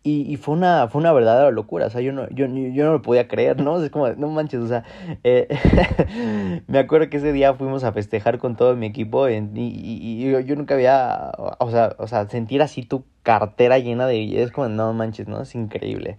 Y, 0.08 0.22
y, 0.26 0.38
fue, 0.38 0.54
una, 0.54 0.88
fue 0.88 1.02
una 1.02 1.12
verdadera 1.12 1.50
locura, 1.50 1.84
o 1.84 1.90
sea, 1.90 2.00
yo 2.00 2.14
no, 2.14 2.26
yo, 2.30 2.46
yo 2.46 2.84
no 2.86 2.92
lo 2.92 3.02
podía 3.02 3.28
creer, 3.28 3.60
¿no? 3.60 3.82
Es 3.82 3.90
como, 3.90 4.08
no 4.08 4.30
manches, 4.30 4.60
o 4.60 4.66
sea, 4.66 4.82
eh, 5.22 5.48
me 6.66 6.78
acuerdo 6.78 7.10
que 7.10 7.18
ese 7.18 7.30
día 7.34 7.52
fuimos 7.52 7.84
a 7.84 7.92
festejar 7.92 8.38
con 8.38 8.56
todo 8.56 8.74
mi 8.74 8.86
equipo 8.86 9.28
y, 9.28 9.34
y, 9.34 10.24
y 10.24 10.46
yo, 10.46 10.56
nunca 10.56 10.76
había, 10.76 11.30
o 11.58 11.70
sea, 11.70 11.94
o 11.98 12.06
sea, 12.06 12.26
sentir 12.30 12.62
así 12.62 12.84
tu 12.84 13.04
cartera 13.28 13.78
llena 13.78 14.06
de 14.06 14.42
es 14.42 14.50
como, 14.50 14.70
no 14.70 14.94
manches, 14.94 15.28
¿no? 15.28 15.42
Es 15.42 15.54
increíble. 15.54 16.16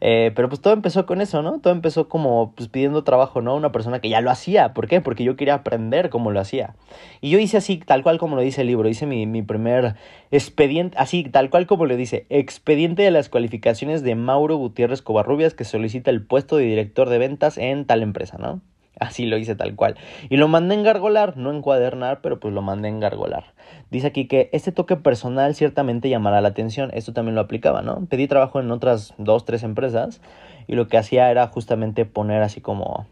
Eh, 0.00 0.32
pero 0.34 0.48
pues 0.48 0.60
todo 0.60 0.72
empezó 0.72 1.06
con 1.06 1.20
eso, 1.20 1.42
¿no? 1.42 1.60
Todo 1.60 1.72
empezó 1.72 2.08
como 2.08 2.52
pues 2.56 2.68
pidiendo 2.68 3.04
trabajo, 3.04 3.40
¿no? 3.40 3.54
Una 3.54 3.70
persona 3.70 4.00
que 4.00 4.08
ya 4.08 4.20
lo 4.20 4.32
hacía. 4.32 4.74
¿Por 4.74 4.88
qué? 4.88 5.00
Porque 5.00 5.22
yo 5.22 5.36
quería 5.36 5.54
aprender 5.54 6.10
cómo 6.10 6.32
lo 6.32 6.40
hacía. 6.40 6.74
Y 7.20 7.30
yo 7.30 7.38
hice 7.38 7.56
así, 7.56 7.76
tal 7.76 8.02
cual 8.02 8.18
como 8.18 8.34
lo 8.34 8.42
dice 8.42 8.62
el 8.62 8.66
libro. 8.66 8.88
Hice 8.88 9.06
mi, 9.06 9.26
mi 9.26 9.42
primer 9.42 9.94
expediente, 10.32 10.96
así, 10.98 11.22
tal 11.22 11.50
cual 11.50 11.68
como 11.68 11.86
lo 11.86 11.94
dice, 11.94 12.26
expediente 12.30 13.04
de 13.04 13.12
las 13.12 13.28
cualificaciones 13.28 14.02
de 14.02 14.16
Mauro 14.16 14.56
Gutiérrez 14.56 15.02
Covarrubias 15.02 15.54
que 15.54 15.62
solicita 15.62 16.10
el 16.10 16.26
puesto 16.26 16.56
de 16.56 16.64
director 16.64 17.08
de 17.08 17.18
ventas 17.18 17.58
en 17.58 17.84
tal 17.86 18.02
empresa, 18.02 18.38
¿no? 18.38 18.60
Así 18.98 19.26
lo 19.26 19.38
hice 19.38 19.54
tal 19.54 19.76
cual. 19.76 19.96
Y 20.28 20.36
lo 20.36 20.48
mandé 20.48 20.74
en 20.74 20.82
gargolar, 20.82 21.36
no 21.36 21.52
encuadernar, 21.52 22.20
pero 22.20 22.40
pues 22.40 22.52
lo 22.52 22.60
mandé 22.60 22.88
en 22.88 23.00
gargolar. 23.00 23.54
Dice 23.90 24.08
aquí 24.08 24.26
que 24.26 24.50
este 24.52 24.72
toque 24.72 24.96
personal 24.96 25.54
ciertamente 25.54 26.08
llamará 26.08 26.40
la 26.40 26.48
atención. 26.48 26.90
Esto 26.92 27.12
también 27.12 27.34
lo 27.34 27.40
aplicaba, 27.40 27.82
¿no? 27.82 28.04
Pedí 28.06 28.26
trabajo 28.26 28.60
en 28.60 28.70
otras 28.70 29.14
dos, 29.16 29.44
tres 29.44 29.62
empresas 29.62 30.20
y 30.66 30.74
lo 30.74 30.88
que 30.88 30.98
hacía 30.98 31.30
era 31.30 31.46
justamente 31.46 32.04
poner 32.04 32.42
así 32.42 32.60
como 32.60 33.06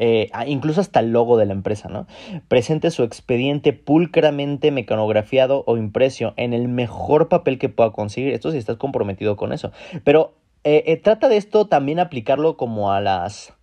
eh, 0.00 0.30
incluso 0.46 0.80
hasta 0.80 1.00
el 1.00 1.10
logo 1.10 1.36
de 1.36 1.46
la 1.46 1.52
empresa, 1.52 1.88
¿no? 1.88 2.06
Presente 2.46 2.92
su 2.92 3.02
expediente 3.02 3.72
pulcramente 3.72 4.70
mecanografiado 4.70 5.64
o 5.66 5.76
impreso 5.76 6.34
en 6.36 6.52
el 6.52 6.68
mejor 6.68 7.28
papel 7.28 7.58
que 7.58 7.68
pueda 7.68 7.90
conseguir. 7.90 8.32
Esto 8.32 8.52
si 8.52 8.58
estás 8.58 8.76
comprometido 8.76 9.36
con 9.36 9.52
eso. 9.52 9.72
Pero 10.04 10.34
eh, 10.62 10.84
eh, 10.86 10.96
trata 10.98 11.28
de 11.28 11.36
esto 11.36 11.66
también 11.66 11.98
aplicarlo 11.98 12.56
como 12.56 12.92
a 12.92 13.00
las 13.00 13.54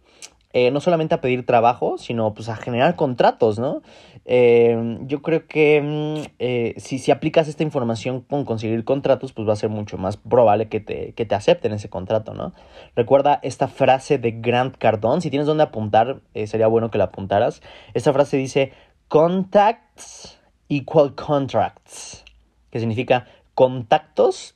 eh, 0.58 0.72
no 0.72 0.80
solamente 0.80 1.14
a 1.14 1.20
pedir 1.20 1.46
trabajo, 1.46 1.98
sino 1.98 2.34
pues 2.34 2.48
a 2.48 2.56
generar 2.56 2.96
contratos, 2.96 3.60
¿no? 3.60 3.82
Eh, 4.24 5.00
yo 5.02 5.22
creo 5.22 5.48
que 5.48 5.82
mm, 5.82 6.32
eh, 6.40 6.76
si, 6.78 7.12
aplicas 7.12 7.50
esta 7.50 7.64
información 7.64 8.22
con 8.22 8.46
conseguir 8.46 8.86
contratos, 8.86 9.34
pues 9.34 9.46
va 9.46 9.52
a 9.52 9.58
ser 9.58 9.70
mucho 9.70 9.98
más 9.98 10.16
probable 10.16 10.70
que 10.70 10.80
te, 10.80 11.12
que 11.12 11.26
te 11.26 11.36
acepten 11.36 11.74
ese 11.74 11.90
contrato, 11.90 12.34
¿no? 12.34 12.54
Recuerda 12.96 13.38
esta 13.44 13.68
frase 13.68 14.18
de 14.18 14.32
Grant 14.32 14.78
Cardone, 14.78 15.20
si 15.20 15.30
tienes 15.30 15.46
dónde 15.46 15.64
apuntar, 15.64 16.22
sería 16.46 16.68
bueno 16.68 16.90
que 16.90 17.00
la 17.00 17.04
apuntaras. 17.06 17.62
Esta 17.94 18.14
frase 18.14 18.38
dice, 18.38 18.72
contacts 19.10 20.40
equal 20.70 21.16
contracts, 21.16 22.24
que 22.70 22.80
significa 22.80 23.28
contactos 23.56 24.56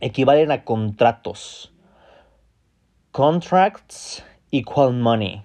equivalen 0.00 0.50
a 0.50 0.64
contratos. 0.64 1.74
Contracts 3.12 4.24
equal 4.56 4.94
money. 4.94 5.42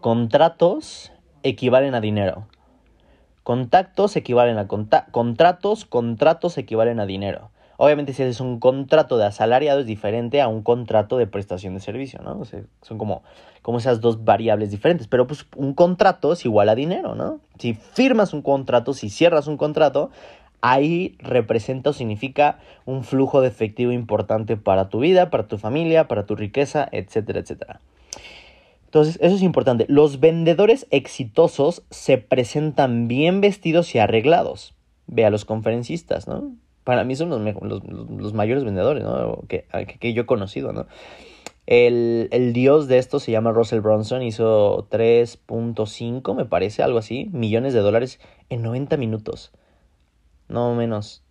Contratos 0.00 1.12
equivalen 1.42 1.94
a 1.94 2.00
dinero. 2.00 2.46
Contactos 3.42 4.16
equivalen 4.16 4.56
a 4.56 4.68
contratos, 4.68 5.84
contratos 5.84 6.56
equivalen 6.56 6.98
a 6.98 7.04
dinero. 7.04 7.50
Obviamente 7.76 8.14
si 8.14 8.22
haces 8.22 8.40
un 8.40 8.58
contrato 8.58 9.18
de 9.18 9.26
asalariado 9.26 9.80
es 9.80 9.86
diferente 9.86 10.40
a 10.40 10.48
un 10.48 10.62
contrato 10.62 11.18
de 11.18 11.26
prestación 11.26 11.74
de 11.74 11.80
servicio, 11.80 12.20
¿no? 12.22 12.42
son 12.82 12.96
como, 12.96 13.22
como 13.60 13.78
esas 13.78 14.00
dos 14.00 14.24
variables 14.24 14.70
diferentes, 14.70 15.06
pero 15.06 15.26
pues 15.26 15.46
un 15.56 15.74
contrato 15.74 16.32
es 16.32 16.44
igual 16.46 16.70
a 16.70 16.74
dinero, 16.74 17.14
¿no? 17.14 17.40
Si 17.58 17.74
firmas 17.74 18.32
un 18.32 18.40
contrato, 18.42 18.94
si 18.94 19.10
cierras 19.10 19.46
un 19.46 19.58
contrato, 19.58 20.10
ahí 20.62 21.16
representa 21.18 21.90
o 21.90 21.92
significa 21.92 22.58
un 22.84 23.04
flujo 23.04 23.40
de 23.40 23.48
efectivo 23.48 23.92
importante 23.92 24.56
para 24.56 24.88
tu 24.88 25.00
vida, 25.00 25.30
para 25.30 25.48
tu 25.48 25.58
familia, 25.58 26.08
para 26.08 26.26
tu 26.26 26.36
riqueza, 26.36 26.88
etcétera, 26.92 27.40
etcétera. 27.40 27.80
Entonces, 28.84 29.18
eso 29.22 29.36
es 29.36 29.42
importante. 29.42 29.86
Los 29.88 30.18
vendedores 30.18 30.86
exitosos 30.90 31.84
se 31.90 32.18
presentan 32.18 33.06
bien 33.06 33.40
vestidos 33.40 33.94
y 33.94 33.98
arreglados. 33.98 34.74
Ve 35.06 35.24
a 35.24 35.30
los 35.30 35.44
conferencistas, 35.44 36.26
¿no? 36.26 36.52
Para 36.82 37.04
mí 37.04 37.14
son 37.14 37.30
los, 37.30 37.84
los, 37.84 38.34
mayores 38.34 38.64
vendedores, 38.64 39.04
¿no? 39.04 39.44
Que, 39.46 39.64
yo 40.12 40.22
he 40.22 40.26
conocido, 40.26 40.72
¿no? 40.72 40.86
El, 41.66 42.28
el, 42.32 42.52
dios 42.52 42.88
de 42.88 42.98
esto 42.98 43.20
se 43.20 43.30
llama 43.30 43.52
Russell 43.52 43.78
Bronson, 43.78 44.22
hizo 44.22 44.88
3.5, 44.90 46.34
me 46.34 46.46
parece, 46.46 46.82
algo 46.82 46.98
así, 46.98 47.28
millones 47.32 47.74
de 47.74 47.80
dólares 47.80 48.18
en 48.48 48.62
90 48.62 48.96
minutos 48.96 49.52
no 50.50 50.74
menos. 50.74 51.24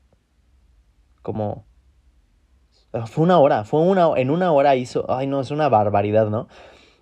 Como... 1.22 1.66
Fue 3.06 3.24
una 3.24 3.38
hora, 3.38 3.66
fue 3.66 3.82
una, 3.82 4.10
en 4.16 4.32
una 4.32 4.52
hora 4.52 4.76
hizo, 4.76 5.06
ay 5.10 5.28
no, 5.28 5.42
es 5.42 5.52
una 5.52 5.70
barbaridad, 5.70 6.28
¿no? 6.30 6.48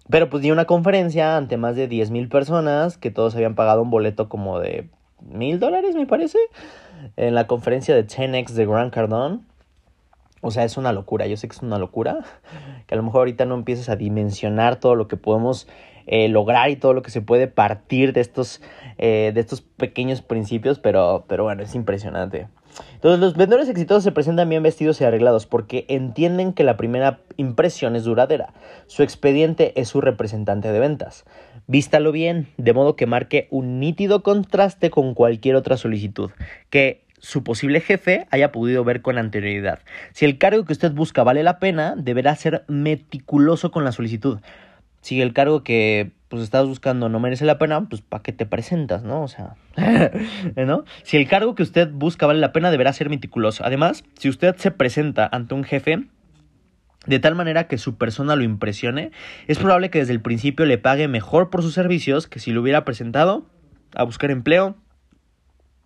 Pero 0.10 0.30
pues 0.30 0.44
dio 0.44 0.52
una 0.52 0.66
conferencia 0.66 1.38
ante 1.38 1.56
más 1.56 1.78
de 1.78 1.88
10 1.88 2.12
mil 2.12 2.28
personas 2.28 2.98
que 2.98 3.10
todos 3.10 3.36
habían 3.36 3.56
pagado 3.56 3.84
un 3.84 3.90
boleto 3.90 4.28
como 4.28 4.60
de 4.60 4.90
mil 5.22 5.60
dólares, 5.60 5.96
me 5.96 6.06
parece, 6.06 6.40
en 7.16 7.36
la 7.36 7.48
conferencia 7.48 7.96
de 7.96 8.06
10X 8.06 8.50
de 8.50 8.66
Grant 8.66 8.94
Cardone. 8.94 9.40
O 10.42 10.52
sea, 10.52 10.66
es 10.66 10.78
una 10.78 10.92
locura, 10.92 11.26
yo 11.26 11.38
sé 11.38 11.48
que 11.48 11.56
es 11.56 11.62
una 11.62 11.80
locura, 11.80 12.20
que 12.86 12.94
a 12.94 12.98
lo 12.98 13.04
mejor 13.04 13.20
ahorita 13.20 13.46
no 13.46 13.56
empieces 13.56 13.88
a 13.90 13.96
dimensionar 13.96 14.78
todo 14.78 14.96
lo 14.96 15.08
que 15.08 15.18
podemos 15.18 15.68
eh, 16.08 16.30
lograr 16.30 16.70
y 16.70 16.78
todo 16.78 16.94
lo 16.94 17.02
que 17.02 17.12
se 17.12 17.22
puede 17.22 17.48
partir 17.48 18.14
de 18.14 18.22
estos, 18.22 18.62
eh, 18.98 19.32
de 19.34 19.40
estos 19.40 19.62
pequeños 19.62 20.22
principios, 20.22 20.80
pero, 20.80 21.26
pero 21.28 21.44
bueno, 21.44 21.64
es 21.64 21.76
impresionante. 21.76 22.48
Entonces 22.94 23.20
los 23.20 23.36
vendedores 23.36 23.70
exitosos 23.70 24.04
se 24.04 24.12
presentan 24.12 24.50
bien 24.50 24.64
vestidos 24.64 25.02
y 25.02 25.04
arreglados 25.04 25.46
porque 25.46 25.86
entienden 25.88 26.54
que 26.54 26.64
la 26.64 26.78
primera 26.78 27.20
impresión 27.36 27.96
es 27.96 28.04
duradera. 28.04 28.54
Su 28.88 29.04
expediente 29.04 29.74
es 29.80 29.90
su 29.90 30.02
representante 30.02 30.72
de 30.72 30.80
ventas. 30.80 31.26
Vístalo 31.68 32.12
bien, 32.12 32.48
de 32.58 32.74
modo 32.74 32.96
que 32.96 33.06
marque 33.06 33.48
un 33.52 33.80
nítido 33.80 34.24
contraste 34.24 34.90
con 34.90 35.14
cualquier 35.14 35.56
otra 35.56 35.78
solicitud 35.78 36.32
que 36.70 37.04
su 37.20 37.44
posible 37.44 37.82
jefe 37.82 38.28
haya 38.30 38.52
podido 38.52 38.84
ver 38.84 39.02
con 39.02 39.18
anterioridad. 39.18 39.80
Si 40.14 40.26
el 40.26 40.38
cargo 40.38 40.66
que 40.66 40.74
usted 40.74 40.92
busca 40.92 41.24
vale 41.24 41.44
la 41.44 41.58
pena, 41.60 41.96
deberá 41.98 42.36
ser 42.36 42.64
meticuloso 42.68 43.72
con 43.72 43.84
la 43.84 43.92
solicitud 43.92 44.40
si 45.08 45.22
el 45.22 45.32
cargo 45.32 45.64
que 45.64 46.12
pues 46.28 46.44
estás 46.44 46.68
buscando 46.68 47.08
no 47.08 47.22
merece 47.22 47.46
la 47.46 47.58
pena, 47.58 47.88
pues 47.88 48.02
¿para 48.02 48.22
qué 48.22 48.34
te 48.34 48.46
presentas, 48.46 49.04
no? 49.04 49.24
O 49.24 49.30
sea, 49.30 49.56
¿no? 50.58 50.84
Si 51.04 51.16
el 51.16 51.30
cargo 51.30 51.56
que 51.56 51.64
usted 51.64 51.90
busca 51.90 52.28
vale 52.28 52.42
la 52.42 52.52
pena, 52.52 52.72
deberá 52.72 52.92
ser 52.92 53.10
meticuloso. 53.10 53.64
Además, 53.66 54.04
si 54.20 54.28
usted 54.28 54.58
se 54.58 54.70
presenta 54.70 55.30
ante 55.32 55.54
un 55.54 55.64
jefe 55.64 56.04
de 57.06 57.20
tal 57.20 57.36
manera 57.36 57.68
que 57.68 57.78
su 57.78 57.96
persona 57.96 58.36
lo 58.36 58.44
impresione, 58.44 59.12
es 59.48 59.60
probable 59.60 59.90
que 59.90 60.00
desde 60.00 60.12
el 60.12 60.20
principio 60.20 60.66
le 60.66 60.78
pague 60.78 61.08
mejor 61.08 61.50
por 61.50 61.62
sus 61.62 61.74
servicios 61.74 62.28
que 62.28 62.40
si 62.40 62.52
lo 62.52 62.60
hubiera 62.60 62.84
presentado 62.84 63.46
a 63.96 64.04
buscar 64.04 64.30
empleo 64.30 64.76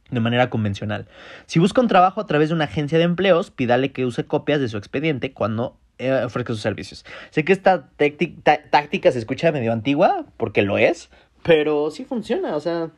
de 0.10 0.20
manera 0.20 0.50
convencional. 0.50 1.08
Si 1.46 1.60
busca 1.60 1.80
un 1.80 1.88
trabajo 1.88 2.22
a 2.22 2.26
través 2.26 2.50
de 2.50 2.56
una 2.56 2.64
agencia 2.64 2.98
de 2.98 3.04
empleos, 3.04 3.52
pídale 3.52 3.92
que 3.92 4.04
use 4.04 4.26
copias 4.26 4.60
de 4.60 4.68
su 4.68 4.78
expediente 4.78 5.32
cuando 5.32 5.78
eh, 6.02 6.24
ofrezca 6.26 6.54
sus 6.54 6.62
servicios. 6.62 7.06
Sé 7.30 7.46
que 7.46 7.54
esta 7.54 7.90
táctica 8.70 9.12
se 9.12 9.20
escucha 9.20 9.52
medio 9.52 9.72
antigua, 9.72 10.26
porque 10.38 10.62
lo 10.62 10.78
es, 10.78 11.10
pero 11.44 11.92
sí 11.92 12.06
funciona, 12.06 12.56
o 12.56 12.60
sea, 12.60 12.92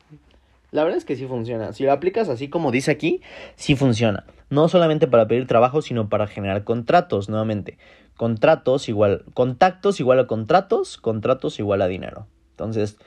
la 0.70 0.82
verdad 0.82 0.98
es 0.98 1.04
que 1.04 1.16
sí 1.16 1.26
funciona. 1.26 1.72
Si 1.72 1.84
lo 1.84 1.92
aplicas 1.92 2.28
así 2.28 2.48
como 2.48 2.72
dice 2.72 2.90
aquí, 2.90 3.20
sí 3.54 3.76
funciona. 3.76 4.24
No 4.50 4.68
solamente 4.68 5.06
para 5.06 5.28
pedir 5.28 5.46
trabajo, 5.46 5.82
sino 5.82 6.08
para 6.08 6.26
generar 6.26 6.64
contratos, 6.64 7.28
nuevamente. 7.28 7.78
Contratos 8.16 8.88
igual, 8.88 9.24
contactos 9.34 10.00
igual 10.00 10.18
a 10.18 10.26
contratos, 10.26 10.96
contratos 10.98 11.58
igual 11.58 11.80
a 11.80 11.86
dinero. 11.86 12.26
Entonces, 12.50 12.98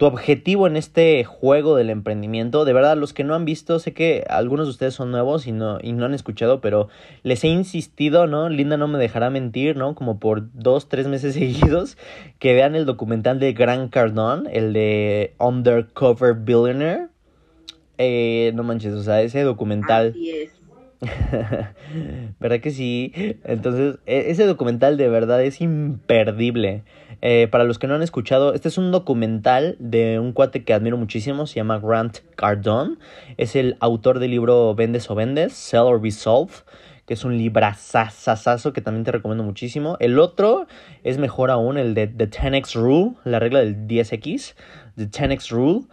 tu 0.00 0.06
objetivo 0.06 0.66
en 0.66 0.78
este 0.78 1.24
juego 1.24 1.76
del 1.76 1.90
emprendimiento. 1.90 2.64
De 2.64 2.72
verdad, 2.72 2.96
los 2.96 3.12
que 3.12 3.22
no 3.22 3.34
han 3.34 3.44
visto, 3.44 3.78
sé 3.78 3.92
que 3.92 4.24
algunos 4.30 4.66
de 4.66 4.70
ustedes 4.70 4.94
son 4.94 5.10
nuevos 5.10 5.46
y 5.46 5.52
no, 5.52 5.78
y 5.82 5.92
no 5.92 6.06
han 6.06 6.14
escuchado, 6.14 6.62
pero 6.62 6.88
les 7.22 7.44
he 7.44 7.48
insistido, 7.48 8.26
¿no? 8.26 8.48
Linda 8.48 8.78
no 8.78 8.88
me 8.88 8.98
dejará 8.98 9.28
mentir, 9.28 9.76
¿no? 9.76 9.94
Como 9.94 10.18
por 10.18 10.50
dos, 10.54 10.88
tres 10.88 11.06
meses 11.06 11.34
seguidos, 11.34 11.98
que 12.38 12.54
vean 12.54 12.76
el 12.76 12.86
documental 12.86 13.38
de 13.40 13.52
Grant 13.52 13.92
Cardone, 13.92 14.48
el 14.54 14.72
de 14.72 15.34
Undercover 15.38 16.32
Billionaire. 16.32 17.08
Eh, 17.98 18.52
no 18.54 18.62
manches, 18.62 18.94
o 18.94 19.02
sea, 19.02 19.20
ese 19.20 19.42
documental. 19.42 20.12
Así 20.12 20.30
es. 20.30 20.60
¿Verdad 22.40 22.60
que 22.60 22.70
sí? 22.70 23.12
Entonces, 23.44 23.98
e, 24.06 24.30
ese 24.30 24.46
documental 24.46 24.96
de 24.96 25.08
verdad 25.10 25.42
es 25.42 25.60
imperdible. 25.60 26.84
Eh, 27.22 27.48
para 27.50 27.64
los 27.64 27.78
que 27.78 27.86
no 27.86 27.94
han 27.94 28.02
escuchado, 28.02 28.54
este 28.54 28.68
es 28.68 28.78
un 28.78 28.90
documental 28.90 29.76
de 29.78 30.18
un 30.18 30.32
cuate 30.32 30.64
que 30.64 30.72
admiro 30.72 30.96
muchísimo, 30.96 31.46
se 31.46 31.56
llama 31.56 31.78
Grant 31.78 32.18
Cardone. 32.34 32.96
Es 33.36 33.56
el 33.56 33.76
autor 33.80 34.18
del 34.18 34.30
libro 34.30 34.74
Vendes 34.74 35.10
o 35.10 35.14
Vendes, 35.14 35.52
Sell 35.52 35.80
or 35.80 36.00
Be 36.00 36.10
Sold, 36.10 36.50
que 37.06 37.14
es 37.14 37.24
un 37.24 37.36
librazazazazo 37.36 38.72
que 38.72 38.80
también 38.80 39.04
te 39.04 39.12
recomiendo 39.12 39.44
muchísimo. 39.44 39.96
El 40.00 40.18
otro 40.18 40.66
es 41.04 41.18
mejor 41.18 41.50
aún, 41.50 41.76
el 41.76 41.92
de 41.94 42.06
The 42.06 42.30
10X 42.30 42.74
Rule, 42.74 43.16
la 43.24 43.38
regla 43.38 43.58
del 43.58 43.86
10X, 43.86 44.54
The 44.96 45.10
10X 45.10 45.50
Rule. 45.50 45.86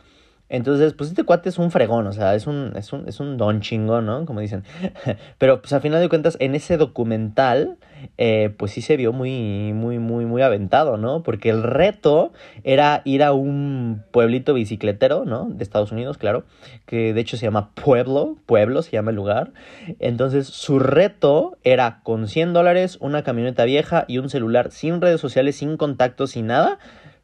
Entonces, 0.49 0.93
pues 0.93 1.09
este 1.09 1.23
cuate 1.23 1.49
es 1.49 1.57
un 1.57 1.71
fregón, 1.71 2.07
o 2.07 2.13
sea, 2.13 2.33
es 2.33 2.47
un, 2.47 2.71
es 2.77 2.93
un, 2.93 3.05
es 3.07 3.19
un 3.19 3.35
don 3.35 3.59
chingón, 3.59 4.05
¿no? 4.05 4.25
Como 4.25 4.39
dicen. 4.39 4.63
Pero, 5.37 5.61
pues 5.61 5.73
a 5.73 5.81
final 5.81 5.99
de 5.99 6.07
cuentas, 6.07 6.37
en 6.39 6.55
ese 6.55 6.77
documental, 6.77 7.77
eh, 8.17 8.53
pues 8.57 8.71
sí 8.71 8.81
se 8.81 8.97
vio 8.97 9.13
muy, 9.13 9.73
muy, 9.73 9.99
muy, 9.99 10.25
muy 10.25 10.41
aventado, 10.41 10.97
¿no? 10.97 11.23
Porque 11.23 11.49
el 11.49 11.63
reto 11.63 12.31
era 12.63 13.01
ir 13.05 13.23
a 13.23 13.33
un 13.33 14.03
pueblito 14.11 14.53
bicicletero, 14.53 15.25
¿no? 15.25 15.49
De 15.49 15.63
Estados 15.63 15.91
Unidos, 15.91 16.17
claro, 16.17 16.43
que 16.85 17.13
de 17.13 17.21
hecho 17.21 17.37
se 17.37 17.45
llama 17.45 17.71
Pueblo, 17.73 18.37
Pueblo 18.45 18.81
se 18.81 18.91
llama 18.91 19.11
el 19.11 19.15
lugar. 19.15 19.51
Entonces, 19.99 20.47
su 20.47 20.79
reto 20.79 21.57
era 21.63 22.01
con 22.03 22.27
100 22.27 22.53
dólares, 22.53 22.97
una 23.01 23.23
camioneta 23.23 23.65
vieja 23.65 24.05
y 24.07 24.17
un 24.17 24.29
celular 24.29 24.71
sin 24.71 25.01
redes 25.01 25.21
sociales, 25.21 25.55
sin 25.55 25.77
contactos, 25.77 26.31
sin 26.31 26.47
nada. 26.47 26.79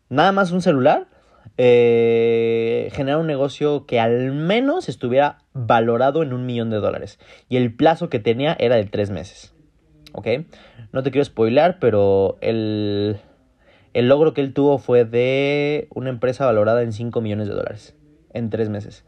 Nada 0.09 0.31
más 0.31 0.51
un 0.51 0.61
celular 0.61 1.07
eh, 1.57 2.89
generar 2.93 3.19
un 3.19 3.27
negocio 3.27 3.85
que 3.85 3.99
al 3.99 4.31
menos 4.31 4.89
estuviera 4.89 5.39
valorado 5.53 6.23
en 6.23 6.33
un 6.33 6.45
millón 6.45 6.69
de 6.69 6.77
dólares. 6.77 7.19
Y 7.47 7.57
el 7.57 7.73
plazo 7.73 8.09
que 8.09 8.19
tenía 8.19 8.55
era 8.59 8.75
de 8.75 8.85
tres 8.85 9.09
meses. 9.11 9.52
¿Ok? 10.13 10.27
No 10.91 11.03
te 11.03 11.11
quiero 11.11 11.25
spoilar, 11.25 11.77
pero 11.79 12.37
el, 12.41 13.17
el 13.93 14.07
logro 14.07 14.33
que 14.33 14.41
él 14.41 14.53
tuvo 14.53 14.77
fue 14.77 15.05
de 15.05 15.87
una 15.93 16.09
empresa 16.09 16.45
valorada 16.45 16.81
en 16.81 16.93
5 16.93 17.19
millones 17.21 17.47
de 17.47 17.53
dólares 17.53 17.95
en 18.33 18.49
tres 18.49 18.69
meses. 18.69 19.05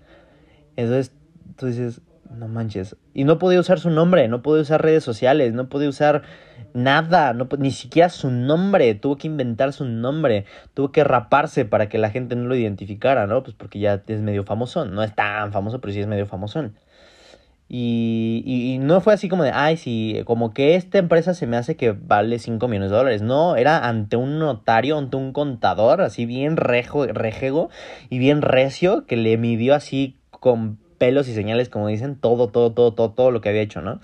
Entonces 0.76 1.14
tú 1.58 1.68
dices, 1.68 2.02
no 2.30 2.48
manches. 2.48 2.96
Y 3.14 3.24
no 3.24 3.38
podía 3.38 3.60
usar 3.60 3.80
su 3.80 3.90
nombre, 3.90 4.28
no 4.28 4.42
podía 4.42 4.62
usar 4.62 4.82
redes 4.82 5.04
sociales, 5.04 5.54
no 5.54 5.70
podía 5.70 5.90
usar 5.90 6.24
nada, 6.74 7.34
no, 7.34 7.48
ni 7.58 7.72
siquiera 7.72 8.10
su 8.10 8.32
nombre. 8.32 8.94
Tuvo 8.96 9.18
que 9.18 9.28
inventar 9.28 9.74
su 9.74 9.86
nombre, 9.86 10.46
tuvo 10.74 10.92
que 10.92 11.04
raparse 11.04 11.66
para 11.66 11.90
que 11.90 11.98
la 11.98 12.10
gente 12.10 12.36
no 12.36 12.48
lo 12.48 12.56
identificara, 12.56 13.28
¿no? 13.28 13.44
Pues 13.44 13.56
porque 13.56 13.80
ya 13.80 14.02
es 14.08 14.22
medio 14.22 14.44
famoso. 14.44 14.86
No 14.86 15.04
es 15.04 15.14
tan 15.16 15.52
famoso, 15.52 15.82
pero 15.82 15.94
sí 15.94 16.00
es 16.00 16.08
medio 16.08 16.26
famosón. 16.26 16.76
Y, 17.68 18.44
y, 18.46 18.78
no 18.78 19.02
fue 19.02 19.14
así 19.14 19.28
como 19.28 19.44
de, 19.44 19.52
ay, 19.52 19.78
sí, 19.78 20.22
como 20.26 20.54
que 20.54 20.76
esta 20.76 21.00
empresa 21.00 21.34
se 21.34 21.48
me 21.48 21.58
hace 21.58 21.76
que 21.76 21.94
vale 21.94 22.38
5 22.38 22.68
millones 22.68 22.92
de 22.92 22.98
dólares. 22.98 23.22
No, 23.24 23.56
era 23.56 23.88
ante 23.88 24.18
un 24.18 24.38
notario, 24.38 24.98
ante 24.98 25.18
un 25.18 25.34
contador, 25.34 26.02
así 26.02 26.26
bien 26.26 26.58
rejo, 26.58 27.08
rejego 27.08 27.70
y 28.10 28.20
bien 28.20 28.44
recio, 28.44 29.06
que 29.08 29.18
le 29.18 29.38
midió 29.38 29.74
así 29.74 30.16
con 30.30 30.78
pelos 31.00 31.28
y 31.28 31.34
señales, 31.34 31.70
como 31.70 31.88
dicen, 31.88 32.16
todo, 32.16 32.50
todo, 32.50 32.72
todo, 32.74 32.94
todo, 32.94 33.12
todo 33.12 33.32
lo 33.32 33.42
que 33.42 33.50
había 33.50 33.62
hecho, 33.62 33.82
¿no? 33.82 34.00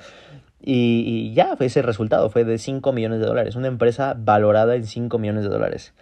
Y, 0.63 1.34
ya, 1.34 1.56
fue 1.56 1.68
ese 1.68 1.82
resultado, 1.82 2.30
fue 2.30 2.44
de 2.44 2.58
5 2.58 2.94
millones 2.94 3.20
de 3.20 3.25
dólares, 3.25 3.56
una 3.56 3.68
empresa 3.68 4.15
valorada 4.18 4.75
en 4.75 4.86
5 4.86 5.18
millones 5.18 5.44
de 5.44 5.50
dólares. 5.50 5.94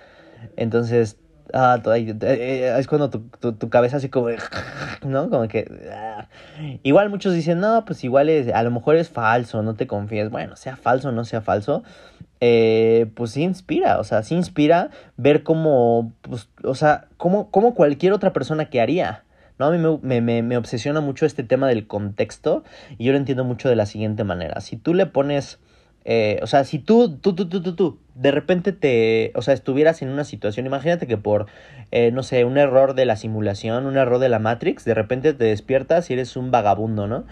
Entonces, 0.58 1.18
ah, 1.53 1.82
eh, 1.96 2.15
eh, 2.22 2.75
es 2.77 2.88
cuando 2.88 3.10
tu, 3.10 3.53
tu, 3.53 3.70
cabeza 3.70 3.98
así 3.98 4.10
como, 4.10 4.29
¿no? 5.06 5.29
Como 5.29 5.48
que... 5.48 5.70
Ah. 5.91 6.27
Igual 6.84 7.10
muchos 7.10 7.34
dicen, 7.34 7.60
no, 7.60 7.86
pues 7.86 8.03
igual 8.03 8.29
es, 8.29 8.53
a 8.53 8.63
lo 8.63 8.72
mejor 8.72 8.96
es 8.96 9.10
falso, 9.10 9.63
no 9.63 9.75
te 9.75 9.88
confíes. 9.88 10.29
Bueno, 10.29 10.56
sea 10.56 10.75
falso 10.75 11.10
o 11.10 11.12
no 11.12 11.24
sea 11.24 11.41
falso, 11.41 11.84
eh, 12.41 13.12
pues 13.15 13.32
sí 13.32 13.44
inspira, 13.44 14.00
o 14.00 14.03
sea, 14.03 14.24
sí 14.24 14.36
inspira 14.36 14.89
ver 15.18 15.44
cómo, 15.44 16.13
pues, 16.22 16.50
o 16.63 16.75
sea, 16.75 17.08
como, 17.18 17.51
como 17.51 17.74
cualquier 17.74 18.13
otra 18.13 18.34
persona 18.34 18.65
que 18.70 18.82
haría. 18.82 19.24
¿no? 19.58 19.65
A 19.65 19.72
mí 19.72 19.77
me, 19.77 20.22
me, 20.22 20.41
me, 20.41 20.58
obsesiona 20.58 21.01
mucho 21.01 21.25
este 21.25 21.44
tema 21.44 21.68
del 21.68 21.86
contexto 21.86 22.64
y 22.98 23.05
yo 23.05 23.12
lo 23.12 23.18
entiendo 23.18 23.44
mucho 23.44 23.68
de 23.68 23.75
la 23.75 23.85
siguiente 23.85 24.24
manera. 24.24 24.62
Si 24.62 24.77
tú 24.77 24.94
le 24.94 25.05
pones, 25.05 25.59
eh, 26.11 26.39
o 26.41 26.48
sea, 26.48 26.63
si 26.63 26.79
tú, 26.79 27.19
tú, 27.19 27.35
tú, 27.35 27.48
tú, 27.48 27.61
tú, 27.61 27.75
tú, 27.75 28.00
de 28.15 28.31
repente 28.31 28.74
te, 28.74 29.31
o 29.35 29.43
sea, 29.43 29.53
estuvieras 29.53 30.01
en 30.01 30.09
una 30.09 30.24
situación, 30.24 30.65
imagínate 30.65 31.05
que 31.05 31.17
por, 31.17 31.45
eh, 31.91 32.09
no 32.11 32.24
sé, 32.24 32.45
un 32.45 32.57
error 32.57 32.95
de 32.95 33.05
la 33.05 33.15
simulación, 33.15 33.85
un 33.85 33.95
error 33.95 34.17
de 34.17 34.27
la 34.27 34.39
Matrix, 34.39 34.85
de 34.85 34.95
repente 34.95 35.33
te 35.33 35.43
despiertas 35.43 36.09
y 36.09 36.13
eres 36.13 36.35
un 36.35 36.50
vagabundo, 36.50 37.05
¿no? 37.05 37.25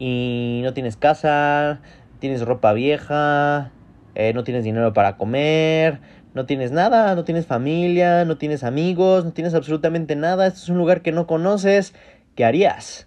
Y 0.00 0.58
no 0.64 0.74
tienes 0.74 0.96
casa, 0.96 1.78
tienes 2.18 2.42
ropa 2.42 2.72
vieja, 2.72 3.70
eh, 4.16 4.32
no 4.34 4.42
tienes 4.42 4.64
dinero 4.64 4.92
para 4.92 5.16
comer, 5.16 6.00
no 6.34 6.46
tienes 6.46 6.72
nada, 6.72 7.14
no 7.14 7.22
tienes 7.22 7.46
familia, 7.46 8.24
no 8.24 8.38
tienes 8.38 8.64
amigos, 8.64 9.24
no 9.24 9.34
tienes 9.34 9.54
absolutamente 9.54 10.16
nada, 10.16 10.48
esto 10.48 10.58
es 10.64 10.68
un 10.68 10.78
lugar 10.78 11.02
que 11.02 11.12
no 11.12 11.28
conoces, 11.28 11.94
¿qué 12.34 12.44
harías? 12.44 13.06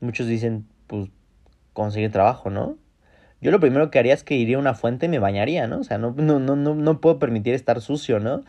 Muchos 0.00 0.26
dicen, 0.26 0.66
pues 0.88 1.08
conseguir 1.72 2.12
trabajo, 2.12 2.50
¿no? 2.50 2.81
Yo 3.42 3.50
lo 3.50 3.58
primero 3.58 3.90
que 3.90 3.98
haría 3.98 4.14
es 4.14 4.22
que 4.22 4.36
iría 4.36 4.56
a 4.56 4.60
una 4.60 4.74
fuente 4.74 5.06
y 5.06 5.08
me 5.08 5.18
bañaría, 5.18 5.66
¿no? 5.66 5.80
O 5.80 5.84
sea, 5.84 5.98
no, 5.98 6.14
no, 6.16 6.38
no, 6.38 6.54
no, 6.54 6.76
no 6.76 7.00
puedo 7.00 7.18
permitir 7.18 7.54
estar 7.54 7.80
sucio, 7.80 8.20
¿no? 8.20 8.44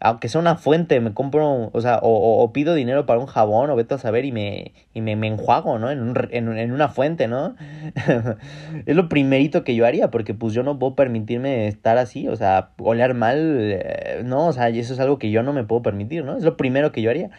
Aunque 0.00 0.28
sea 0.28 0.40
una 0.40 0.56
fuente, 0.56 0.98
me 0.98 1.14
compro, 1.14 1.70
o 1.72 1.80
sea, 1.80 2.00
o, 2.02 2.42
o 2.42 2.52
pido 2.52 2.74
dinero 2.74 3.06
para 3.06 3.20
un 3.20 3.26
jabón, 3.26 3.70
o 3.70 3.76
vete 3.76 3.94
a 3.94 3.98
saber 3.98 4.24
y 4.24 4.32
me, 4.32 4.72
y 4.94 5.00
me, 5.00 5.14
me 5.14 5.28
enjuago, 5.28 5.78
¿no? 5.78 5.92
En, 5.92 6.02
un, 6.02 6.14
en, 6.32 6.58
en 6.58 6.72
una 6.72 6.88
fuente, 6.88 7.28
¿no? 7.28 7.54
es 8.86 8.96
lo 8.96 9.08
primerito 9.08 9.62
que 9.62 9.76
yo 9.76 9.86
haría, 9.86 10.10
porque 10.10 10.34
pues 10.34 10.54
yo 10.54 10.64
no 10.64 10.76
puedo 10.76 10.96
permitirme 10.96 11.68
estar 11.68 11.96
así, 11.98 12.26
o 12.26 12.34
sea, 12.34 12.70
oler 12.78 13.14
mal, 13.14 13.38
eh, 13.60 14.22
¿no? 14.24 14.48
O 14.48 14.52
sea, 14.52 14.70
eso 14.70 14.92
es 14.92 14.98
algo 14.98 15.20
que 15.20 15.30
yo 15.30 15.44
no 15.44 15.52
me 15.52 15.62
puedo 15.62 15.82
permitir, 15.82 16.24
¿no? 16.24 16.36
Es 16.36 16.42
lo 16.42 16.56
primero 16.56 16.90
que 16.90 17.00
yo 17.00 17.10
haría. 17.10 17.30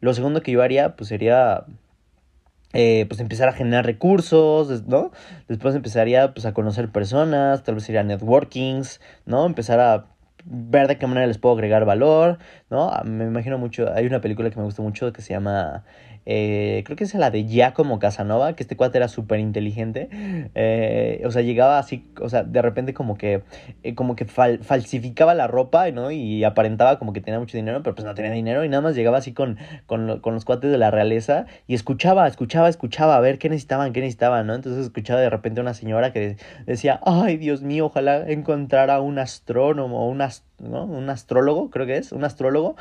Lo 0.00 0.14
segundo 0.14 0.42
que 0.42 0.50
yo 0.50 0.62
haría, 0.62 0.96
pues 0.96 1.08
sería 1.08 1.64
eh, 2.72 3.06
pues 3.08 3.20
empezar 3.20 3.48
a 3.48 3.52
generar 3.52 3.84
recursos, 3.84 4.86
¿no? 4.86 5.10
Después 5.48 5.74
empezaría 5.74 6.32
pues 6.32 6.46
a 6.46 6.54
conocer 6.54 6.90
personas, 6.90 7.62
tal 7.64 7.76
vez 7.76 7.84
sería 7.84 8.02
networkings, 8.02 9.00
¿no? 9.26 9.46
Empezar 9.46 9.80
a 9.80 10.06
ver 10.44 10.88
de 10.88 10.98
qué 10.98 11.06
manera 11.06 11.26
les 11.26 11.38
puedo 11.38 11.54
agregar 11.54 11.84
valor, 11.84 12.38
¿no? 12.70 12.92
Me 13.04 13.24
imagino 13.24 13.58
mucho, 13.58 13.92
hay 13.92 14.06
una 14.06 14.20
película 14.20 14.50
que 14.50 14.56
me 14.56 14.64
gusta 14.64 14.82
mucho 14.82 15.12
que 15.12 15.22
se 15.22 15.34
llama 15.34 15.84
eh, 16.26 16.82
creo 16.84 16.96
que 16.96 17.04
es 17.04 17.14
la 17.14 17.30
de 17.30 17.44
Giacomo 17.44 17.98
Casanova, 17.98 18.54
que 18.54 18.62
este 18.62 18.76
cuate 18.76 18.98
era 18.98 19.08
súper 19.08 19.40
inteligente. 19.40 20.08
Eh, 20.54 21.22
o 21.24 21.30
sea, 21.30 21.42
llegaba 21.42 21.78
así, 21.78 22.06
o 22.20 22.28
sea, 22.28 22.42
de 22.42 22.62
repente 22.62 22.94
como 22.94 23.16
que, 23.16 23.42
eh, 23.82 23.94
como 23.94 24.16
que 24.16 24.24
falsificaba 24.24 25.34
la 25.34 25.46
ropa, 25.46 25.90
¿no? 25.90 26.10
Y 26.10 26.44
aparentaba 26.44 26.98
como 26.98 27.12
que 27.12 27.20
tenía 27.20 27.40
mucho 27.40 27.56
dinero, 27.56 27.82
pero 27.82 27.94
pues 27.94 28.04
no 28.04 28.14
tenía 28.14 28.32
dinero 28.32 28.64
y 28.64 28.68
nada 28.68 28.82
más 28.82 28.94
llegaba 28.94 29.18
así 29.18 29.32
con, 29.32 29.58
con, 29.86 30.06
los 30.06 30.44
cuates 30.44 30.70
de 30.70 30.78
la 30.78 30.90
realeza 30.90 31.46
y 31.66 31.74
escuchaba, 31.74 32.26
escuchaba, 32.26 32.68
escuchaba 32.68 33.16
a 33.16 33.20
ver 33.20 33.38
qué 33.38 33.48
necesitaban, 33.48 33.92
qué 33.92 34.00
necesitaban, 34.00 34.46
¿no? 34.46 34.54
Entonces 34.54 34.84
escuchaba 34.84 35.20
de 35.20 35.30
repente 35.30 35.60
una 35.60 35.74
señora 35.74 36.12
que 36.12 36.36
decía, 36.66 37.00
ay, 37.04 37.36
Dios 37.36 37.62
mío, 37.62 37.86
ojalá 37.86 38.28
encontrara 38.30 39.00
un 39.00 39.18
astrónomo, 39.18 40.08
un, 40.08 40.18
¿no? 40.58 40.84
un 40.84 41.10
astrólogo, 41.10 41.70
creo 41.70 41.86
que 41.86 41.96
es, 41.96 42.12
un 42.12 42.24
astrólogo. 42.24 42.76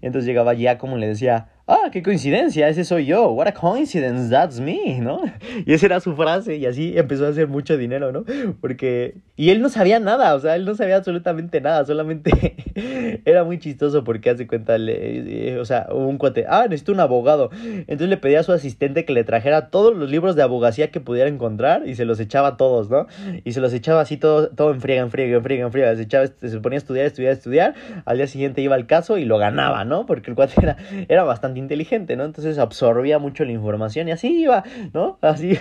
Y 0.00 0.06
entonces 0.06 0.24
llegaba 0.24 0.54
Giacomo 0.54 0.96
y 0.96 1.00
le 1.00 1.08
decía, 1.08 1.48
ah, 1.66 1.88
qué 1.90 2.02
coincidencia, 2.02 2.68
ese 2.68 2.84
soy 2.84 3.06
yo, 3.06 3.30
what 3.30 3.46
a 3.46 3.54
coincidence, 3.54 4.30
that's 4.30 4.60
me, 4.60 5.00
¿no? 5.00 5.22
Y 5.66 5.72
esa 5.72 5.86
era 5.86 6.00
su 6.00 6.14
frase 6.14 6.56
y 6.56 6.66
así 6.66 6.96
empezó 6.96 7.26
a 7.26 7.30
hacer 7.30 7.48
mucho 7.48 7.76
dinero, 7.76 8.12
¿no? 8.12 8.24
Porque... 8.60 9.16
Y 9.36 9.50
él 9.50 9.60
no 9.60 9.68
sabía 9.68 9.98
nada, 9.98 10.34
o 10.36 10.40
sea, 10.40 10.54
él 10.54 10.64
no 10.64 10.76
sabía 10.76 10.96
absolutamente 10.96 11.60
nada, 11.60 11.84
solamente 11.84 12.54
era 13.24 13.42
muy 13.42 13.58
chistoso 13.58 14.04
porque 14.04 14.30
hace 14.30 14.46
cuenta, 14.46 14.78
le, 14.78 15.58
o 15.58 15.64
sea, 15.64 15.88
un 15.90 16.18
cuate, 16.18 16.44
ah, 16.48 16.66
necesito 16.68 16.92
un 16.92 17.00
abogado. 17.00 17.50
Entonces 17.52 18.08
le 18.08 18.16
pedía 18.16 18.40
a 18.40 18.42
su 18.44 18.52
asistente 18.52 19.04
que 19.04 19.12
le 19.12 19.24
trajera 19.24 19.70
todos 19.70 19.96
los 19.96 20.08
libros 20.08 20.36
de 20.36 20.42
abogacía 20.42 20.92
que 20.92 21.00
pudiera 21.00 21.28
encontrar 21.28 21.88
y 21.88 21.96
se 21.96 22.04
los 22.04 22.20
echaba 22.20 22.56
todos, 22.56 22.90
¿no? 22.90 23.08
Y 23.44 23.52
se 23.52 23.60
los 23.60 23.72
echaba 23.72 24.02
así 24.02 24.16
todo, 24.18 24.50
todo 24.50 24.72
en 24.72 24.80
friega, 24.80 25.02
en 25.02 25.10
friega, 25.10 25.36
en 25.36 25.42
friega, 25.42 25.66
en 25.66 25.72
friega, 25.72 25.96
se, 25.96 26.02
echaba, 26.02 26.26
se 26.26 26.60
ponía 26.60 26.76
a 26.76 26.78
estudiar, 26.78 27.06
estudiar, 27.06 27.32
estudiar, 27.32 27.74
al 28.04 28.18
día 28.18 28.28
siguiente 28.28 28.60
iba 28.60 28.76
al 28.76 28.86
caso 28.86 29.18
y 29.18 29.24
lo 29.24 29.38
ganaba, 29.38 29.84
¿no? 29.84 30.06
Porque 30.06 30.30
el 30.30 30.36
cuate 30.36 30.54
era, 30.62 30.76
era 31.08 31.24
bastante 31.24 31.53
inteligente, 31.56 32.16
¿no? 32.16 32.24
Entonces 32.24 32.58
absorbía 32.58 33.18
mucho 33.18 33.44
la 33.44 33.52
información 33.52 34.08
y 34.08 34.12
así 34.12 34.42
iba, 34.42 34.64
¿no? 34.92 35.18
Así. 35.20 35.58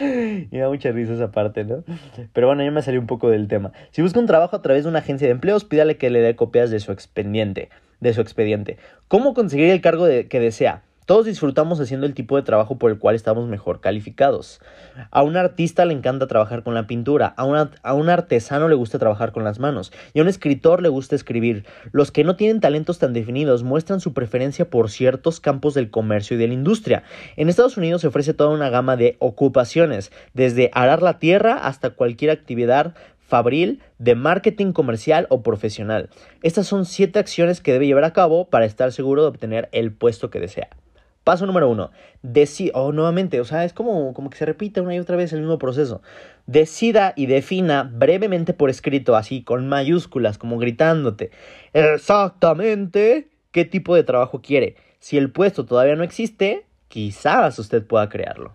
y 0.00 0.58
da 0.58 0.68
mucha 0.68 0.90
risa 0.92 1.14
esa 1.14 1.30
parte, 1.30 1.64
¿no? 1.64 1.84
Pero 2.32 2.46
bueno, 2.46 2.62
ya 2.62 2.70
me 2.70 2.82
salí 2.82 2.98
un 2.98 3.06
poco 3.06 3.30
del 3.30 3.48
tema. 3.48 3.72
Si 3.90 4.02
busca 4.02 4.20
un 4.20 4.26
trabajo 4.26 4.56
a 4.56 4.62
través 4.62 4.84
de 4.84 4.90
una 4.90 5.00
agencia 5.00 5.26
de 5.26 5.32
empleos, 5.32 5.64
pídale 5.64 5.96
que 5.96 6.10
le 6.10 6.20
dé 6.20 6.36
copias 6.36 6.70
de 6.70 6.80
su 6.80 6.92
expediente. 6.92 7.68
de 8.00 8.14
su 8.14 8.22
expediente. 8.22 8.78
¿Cómo 9.08 9.34
conseguir 9.34 9.68
el 9.70 9.82
cargo 9.82 10.06
que 10.06 10.40
desea? 10.40 10.82
Todos 11.10 11.26
disfrutamos 11.26 11.80
haciendo 11.80 12.06
el 12.06 12.14
tipo 12.14 12.36
de 12.36 12.44
trabajo 12.44 12.78
por 12.78 12.88
el 12.88 13.00
cual 13.00 13.16
estamos 13.16 13.48
mejor 13.48 13.80
calificados. 13.80 14.60
A 15.10 15.24
un 15.24 15.36
artista 15.36 15.84
le 15.84 15.92
encanta 15.92 16.28
trabajar 16.28 16.62
con 16.62 16.72
la 16.72 16.86
pintura, 16.86 17.34
a, 17.36 17.94
un 17.94 18.08
artesano 18.08 18.68
le 18.68 18.76
gusta 18.76 19.00
trabajar 19.00 19.32
con 19.32 19.42
las 19.42 19.58
manos 19.58 19.90
y 20.14 20.20
a 20.20 20.22
un 20.22 20.28
escritor 20.28 20.80
le 20.80 20.88
gusta 20.88 21.16
escribir. 21.16 21.66
Los 21.90 22.12
que 22.12 22.22
no 22.22 22.36
tienen 22.36 22.60
talentos 22.60 23.00
tan 23.00 23.12
definidos 23.12 23.64
muestran 23.64 23.98
su 23.98 24.12
preferencia 24.12 24.70
por 24.70 24.88
ciertos 24.88 25.40
campos 25.40 25.74
del 25.74 25.90
comercio 25.90 26.36
y 26.36 26.38
de 26.38 26.46
la 26.46 26.54
industria. 26.54 27.02
En 27.34 27.48
Estados 27.48 27.76
Unidos 27.76 28.02
se 28.02 28.06
ofrece 28.06 28.32
toda 28.32 28.50
una 28.50 28.70
gama 28.70 28.96
de 28.96 29.16
ocupaciones, 29.18 30.12
desde 30.32 30.70
arar 30.74 31.02
la 31.02 31.18
tierra 31.18 31.54
hasta 31.54 31.90
cualquier 31.90 32.30
actividad 32.30 32.94
fabril, 33.18 33.82
de 33.98 34.14
marketing 34.14 34.70
comercial 34.70 35.26
o 35.28 35.42
profesional. 35.42 36.08
Estas 36.44 36.68
son 36.68 36.84
siete 36.84 37.18
acciones 37.18 37.60
que 37.60 37.72
debe 37.72 37.88
llevar 37.88 38.04
a 38.04 38.12
cabo 38.12 38.48
para 38.48 38.64
estar 38.64 38.92
seguro 38.92 39.22
de 39.22 39.28
obtener 39.28 39.68
el 39.72 39.90
puesto 39.90 40.30
que 40.30 40.38
desea. 40.38 40.68
Paso 41.24 41.44
número 41.46 41.68
uno, 41.68 41.90
decida, 42.22 42.72
o 42.74 42.92
nuevamente, 42.92 43.40
o 43.40 43.44
sea, 43.44 43.64
es 43.64 43.74
como, 43.74 44.14
como 44.14 44.30
que 44.30 44.38
se 44.38 44.46
repite 44.46 44.80
una 44.80 44.94
y 44.94 44.98
otra 44.98 45.16
vez 45.16 45.32
el 45.32 45.40
mismo 45.40 45.58
proceso. 45.58 46.00
Decida 46.46 47.12
y 47.14 47.26
defina 47.26 47.82
brevemente 47.92 48.54
por 48.54 48.70
escrito, 48.70 49.16
así, 49.16 49.42
con 49.42 49.68
mayúsculas, 49.68 50.38
como 50.38 50.58
gritándote, 50.58 51.30
exactamente 51.74 53.28
qué 53.52 53.64
tipo 53.64 53.94
de 53.94 54.02
trabajo 54.02 54.40
quiere. 54.40 54.76
Si 54.98 55.18
el 55.18 55.30
puesto 55.30 55.66
todavía 55.66 55.96
no 55.96 56.04
existe, 56.04 56.64
quizás 56.88 57.58
usted 57.58 57.86
pueda 57.86 58.08
crearlo. 58.08 58.54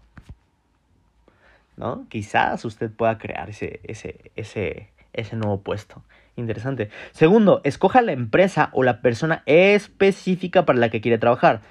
¿No? 1.78 2.06
Quizás 2.10 2.65
usted 2.65 2.89
pueda 2.89 3.17
crear 3.17 3.49
ese, 3.49 3.82
ese, 3.84 4.32
ese, 4.36 4.89
ese 5.13 5.36
nuevo 5.36 5.62
puesto. 5.62 6.01
Interesante. 6.38 6.89
Segundo, 7.12 7.62
escoja 7.63 8.01
la 8.01 8.12
empresa 8.12 8.69
o 8.73 8.84
la 8.84 9.01
persona 9.01 9.43
específica 9.45 10.65
para 10.65 10.80
la 10.80 10.89
que 10.89 11.01
quiere 11.01 11.17
trabajar. 11.17 11.62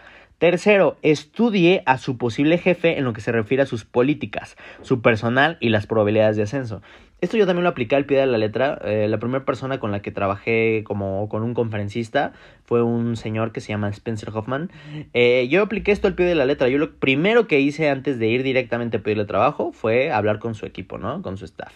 Tercero, 0.44 0.98
estudie 1.00 1.82
a 1.86 1.96
su 1.96 2.18
posible 2.18 2.58
jefe 2.58 2.98
en 2.98 3.04
lo 3.04 3.14
que 3.14 3.22
se 3.22 3.32
refiere 3.32 3.62
a 3.62 3.66
sus 3.66 3.86
políticas, 3.86 4.58
su 4.82 5.00
personal 5.00 5.56
y 5.58 5.70
las 5.70 5.86
probabilidades 5.86 6.36
de 6.36 6.42
ascenso. 6.42 6.82
Esto 7.22 7.38
yo 7.38 7.46
también 7.46 7.64
lo 7.64 7.70
apliqué 7.70 7.96
al 7.96 8.04
pie 8.04 8.18
de 8.18 8.26
la 8.26 8.36
letra. 8.36 8.78
Eh, 8.84 9.08
la 9.08 9.16
primera 9.16 9.46
persona 9.46 9.80
con 9.80 9.90
la 9.90 10.02
que 10.02 10.10
trabajé 10.10 10.84
como 10.84 11.30
con 11.30 11.44
un 11.44 11.54
conferencista 11.54 12.34
fue 12.66 12.82
un 12.82 13.16
señor 13.16 13.52
que 13.52 13.62
se 13.62 13.68
llama 13.68 13.88
Spencer 13.88 14.28
Hoffman. 14.34 14.70
Eh, 15.14 15.48
yo 15.48 15.62
apliqué 15.62 15.92
esto 15.92 16.08
al 16.08 16.14
pie 16.14 16.26
de 16.26 16.34
la 16.34 16.44
letra. 16.44 16.68
Yo 16.68 16.76
lo 16.76 16.94
primero 16.96 17.46
que 17.46 17.60
hice 17.60 17.88
antes 17.88 18.18
de 18.18 18.26
ir 18.26 18.42
directamente 18.42 18.98
a 18.98 19.02
pedirle 19.02 19.24
trabajo 19.24 19.72
fue 19.72 20.12
hablar 20.12 20.40
con 20.40 20.54
su 20.54 20.66
equipo, 20.66 20.98
¿no? 20.98 21.22
Con 21.22 21.38
su 21.38 21.46
staff. 21.46 21.72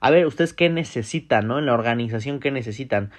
A 0.00 0.10
ver, 0.10 0.26
ustedes 0.26 0.52
qué 0.52 0.68
necesitan, 0.68 1.46
¿no? 1.46 1.58
En 1.58 1.64
la 1.64 1.72
organización, 1.72 2.38
¿qué 2.38 2.50
necesitan? 2.50 3.12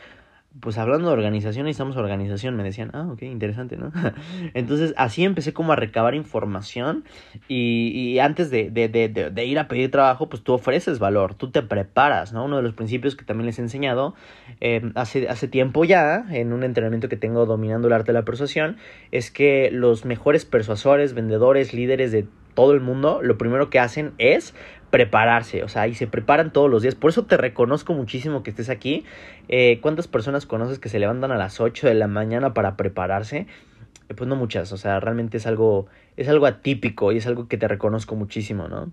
Pues 0.59 0.77
hablando 0.77 1.07
de 1.07 1.13
organización, 1.13 1.65
necesitamos 1.65 1.95
organización. 1.95 2.55
Me 2.55 2.63
decían, 2.63 2.91
ah, 2.93 3.07
ok, 3.11 3.21
interesante, 3.23 3.77
¿no? 3.77 3.91
Entonces 4.53 4.93
así 4.97 5.23
empecé 5.23 5.53
como 5.53 5.71
a 5.71 5.75
recabar 5.75 6.13
información 6.13 7.05
y, 7.47 8.19
antes 8.19 8.49
de, 8.51 8.69
de, 8.69 8.89
de, 8.89 9.07
de, 9.07 9.45
ir 9.45 9.59
a 9.59 9.67
pedir 9.67 9.91
trabajo, 9.91 10.27
pues 10.27 10.43
tú 10.43 10.53
ofreces 10.53 10.99
valor, 10.99 11.35
tú 11.35 11.51
te 11.51 11.61
preparas, 11.61 12.33
¿no? 12.33 12.45
Uno 12.45 12.57
de 12.57 12.63
los 12.63 12.73
principios 12.73 13.15
que 13.15 13.23
también 13.23 13.45
les 13.45 13.59
he 13.59 13.61
enseñado 13.61 14.13
em, 14.59 14.91
hace, 14.95 15.29
hace 15.29 15.47
tiempo 15.47 15.85
ya, 15.85 16.25
en 16.29 16.51
un 16.51 16.63
entrenamiento 16.63 17.07
que 17.07 17.17
tengo 17.17 17.45
dominando 17.45 17.87
el 17.87 17.93
arte 17.93 18.11
de 18.11 18.19
la 18.19 18.25
persuasión, 18.25 18.77
es 19.11 19.31
que 19.31 19.69
los 19.71 20.03
mejores 20.05 20.45
persuasores, 20.45 21.13
vendedores, 21.13 21.73
líderes 21.73 22.11
de 22.11 22.27
todo 22.53 22.73
el 22.73 22.81
mundo, 22.81 23.21
lo 23.23 23.37
primero 23.37 23.69
que 23.69 23.79
hacen 23.79 24.11
es 24.17 24.53
prepararse, 24.91 25.63
o 25.63 25.67
sea, 25.67 25.87
y 25.87 25.95
se 25.95 26.05
preparan 26.05 26.53
todos 26.53 26.69
los 26.69 26.83
días. 26.83 26.95
Por 26.95 27.09
eso 27.09 27.25
te 27.25 27.37
reconozco 27.37 27.93
muchísimo 27.93 28.43
que 28.43 28.51
estés 28.51 28.69
aquí. 28.69 29.05
Eh, 29.47 29.79
¿Cuántas 29.81 30.07
personas 30.07 30.45
conoces 30.45 30.79
que 30.79 30.89
se 30.89 30.99
levantan 30.99 31.31
a 31.31 31.37
las 31.37 31.59
8 31.59 31.87
de 31.87 31.95
la 31.95 32.07
mañana 32.07 32.53
para 32.53 32.77
prepararse? 32.77 33.47
Eh, 34.09 34.13
pues 34.15 34.27
no 34.27 34.35
muchas, 34.35 34.71
o 34.71 34.77
sea, 34.77 34.99
realmente 34.99 35.37
es 35.37 35.47
algo, 35.47 35.87
es 36.17 36.27
algo 36.29 36.45
atípico 36.45 37.11
y 37.11 37.17
es 37.17 37.27
algo 37.27 37.47
que 37.47 37.57
te 37.57 37.67
reconozco 37.67 38.15
muchísimo, 38.15 38.67
¿no? 38.67 38.91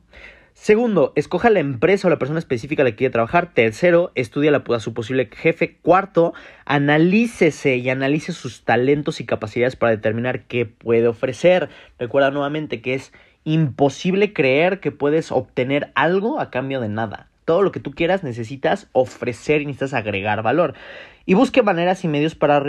Segundo, 0.60 1.12
escoja 1.14 1.50
la 1.50 1.60
empresa 1.60 2.08
o 2.08 2.10
la 2.10 2.18
persona 2.18 2.40
específica 2.40 2.82
a 2.82 2.84
la 2.84 2.90
que 2.90 2.96
quiere 2.96 3.12
trabajar. 3.12 3.54
Tercero, 3.54 4.10
estudia 4.16 4.50
a 4.56 4.80
su 4.80 4.92
posible 4.92 5.30
jefe. 5.32 5.76
Cuarto, 5.82 6.34
analícese 6.64 7.76
y 7.76 7.88
analice 7.90 8.32
sus 8.32 8.64
talentos 8.64 9.20
y 9.20 9.24
capacidades 9.24 9.76
para 9.76 9.92
determinar 9.92 10.46
qué 10.46 10.66
puede 10.66 11.06
ofrecer. 11.06 11.68
Recuerda 12.00 12.32
nuevamente 12.32 12.82
que 12.82 12.94
es 12.94 13.12
imposible 13.52 14.32
creer 14.32 14.80
que 14.80 14.92
puedes 14.92 15.32
obtener 15.32 15.90
algo 15.94 16.40
a 16.40 16.50
cambio 16.50 16.80
de 16.80 16.88
nada. 16.88 17.28
Todo 17.44 17.62
lo 17.62 17.72
que 17.72 17.80
tú 17.80 17.92
quieras 17.92 18.22
necesitas 18.22 18.88
ofrecer 18.92 19.62
y 19.62 19.66
necesitas 19.66 19.94
agregar 19.94 20.42
valor. 20.42 20.74
Y 21.24 21.34
busque 21.34 21.62
maneras 21.62 22.04
y 22.04 22.08
medios 22.08 22.34
para, 22.34 22.62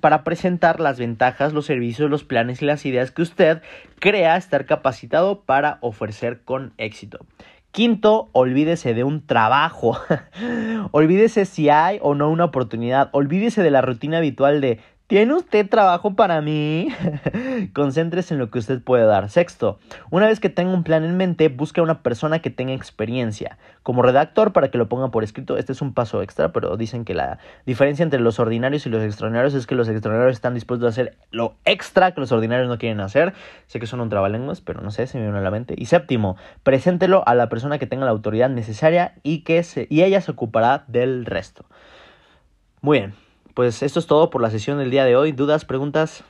para 0.00 0.24
presentar 0.24 0.80
las 0.80 0.98
ventajas, 0.98 1.52
los 1.52 1.66
servicios, 1.66 2.10
los 2.10 2.24
planes 2.24 2.62
y 2.62 2.64
las 2.64 2.86
ideas 2.86 3.10
que 3.10 3.22
usted 3.22 3.62
crea 3.98 4.36
estar 4.36 4.64
capacitado 4.64 5.42
para 5.42 5.78
ofrecer 5.82 6.40
con 6.42 6.72
éxito. 6.78 7.26
Quinto, 7.72 8.28
olvídese 8.32 8.92
de 8.92 9.02
un 9.02 9.26
trabajo. 9.26 9.98
olvídese 10.92 11.46
si 11.46 11.70
hay 11.70 11.98
o 12.02 12.14
no 12.14 12.30
una 12.30 12.44
oportunidad. 12.44 13.08
Olvídese 13.12 13.62
de 13.62 13.70
la 13.70 13.80
rutina 13.80 14.18
habitual 14.18 14.60
de 14.60 14.78
¿Tiene 15.12 15.34
usted 15.34 15.68
trabajo 15.68 16.14
para 16.14 16.40
mí? 16.40 16.88
Concéntrese 17.74 18.32
en 18.32 18.40
lo 18.40 18.50
que 18.50 18.58
usted 18.58 18.82
puede 18.82 19.04
dar. 19.04 19.28
Sexto, 19.28 19.78
una 20.10 20.26
vez 20.26 20.40
que 20.40 20.48
tenga 20.48 20.72
un 20.72 20.84
plan 20.84 21.04
en 21.04 21.18
mente, 21.18 21.50
busque 21.50 21.80
a 21.80 21.82
una 21.82 22.02
persona 22.02 22.38
que 22.38 22.48
tenga 22.48 22.72
experiencia. 22.72 23.58
Como 23.82 24.00
redactor, 24.00 24.54
para 24.54 24.70
que 24.70 24.78
lo 24.78 24.88
ponga 24.88 25.10
por 25.10 25.22
escrito, 25.22 25.58
este 25.58 25.72
es 25.72 25.82
un 25.82 25.92
paso 25.92 26.22
extra, 26.22 26.50
pero 26.52 26.78
dicen 26.78 27.04
que 27.04 27.12
la 27.12 27.38
diferencia 27.66 28.04
entre 28.04 28.20
los 28.20 28.40
ordinarios 28.40 28.86
y 28.86 28.88
los 28.88 29.02
extraordinarios 29.02 29.52
es 29.52 29.66
que 29.66 29.74
los 29.74 29.86
extraordinarios 29.86 30.34
están 30.34 30.54
dispuestos 30.54 30.86
a 30.86 30.88
hacer 30.88 31.18
lo 31.30 31.56
extra 31.66 32.12
que 32.12 32.20
los 32.22 32.32
ordinarios 32.32 32.70
no 32.70 32.78
quieren 32.78 33.00
hacer. 33.00 33.34
Sé 33.66 33.80
que 33.80 33.86
son 33.86 34.00
un 34.00 34.08
trabalenguas, 34.08 34.62
pero 34.62 34.80
no 34.80 34.90
sé, 34.90 35.06
se 35.06 35.18
me 35.18 35.24
viene 35.24 35.40
a 35.40 35.42
la 35.42 35.50
mente. 35.50 35.74
Y 35.76 35.84
séptimo, 35.84 36.38
preséntelo 36.62 37.22
a 37.28 37.34
la 37.34 37.50
persona 37.50 37.78
que 37.78 37.86
tenga 37.86 38.06
la 38.06 38.12
autoridad 38.12 38.48
necesaria 38.48 39.16
y, 39.22 39.40
que 39.40 39.62
se, 39.62 39.86
y 39.90 40.04
ella 40.04 40.22
se 40.22 40.30
ocupará 40.30 40.84
del 40.88 41.26
resto. 41.26 41.66
Muy 42.80 43.00
bien 43.00 43.31
pues 43.54 43.82
esto 43.82 43.98
es 43.98 44.06
todo 44.06 44.30
por 44.30 44.42
la 44.42 44.50
sesión 44.50 44.78
del 44.78 44.90
día 44.90 45.04
de 45.04 45.16
hoy. 45.16 45.32
¿Dudas, 45.32 45.64
preguntas? 45.64 46.24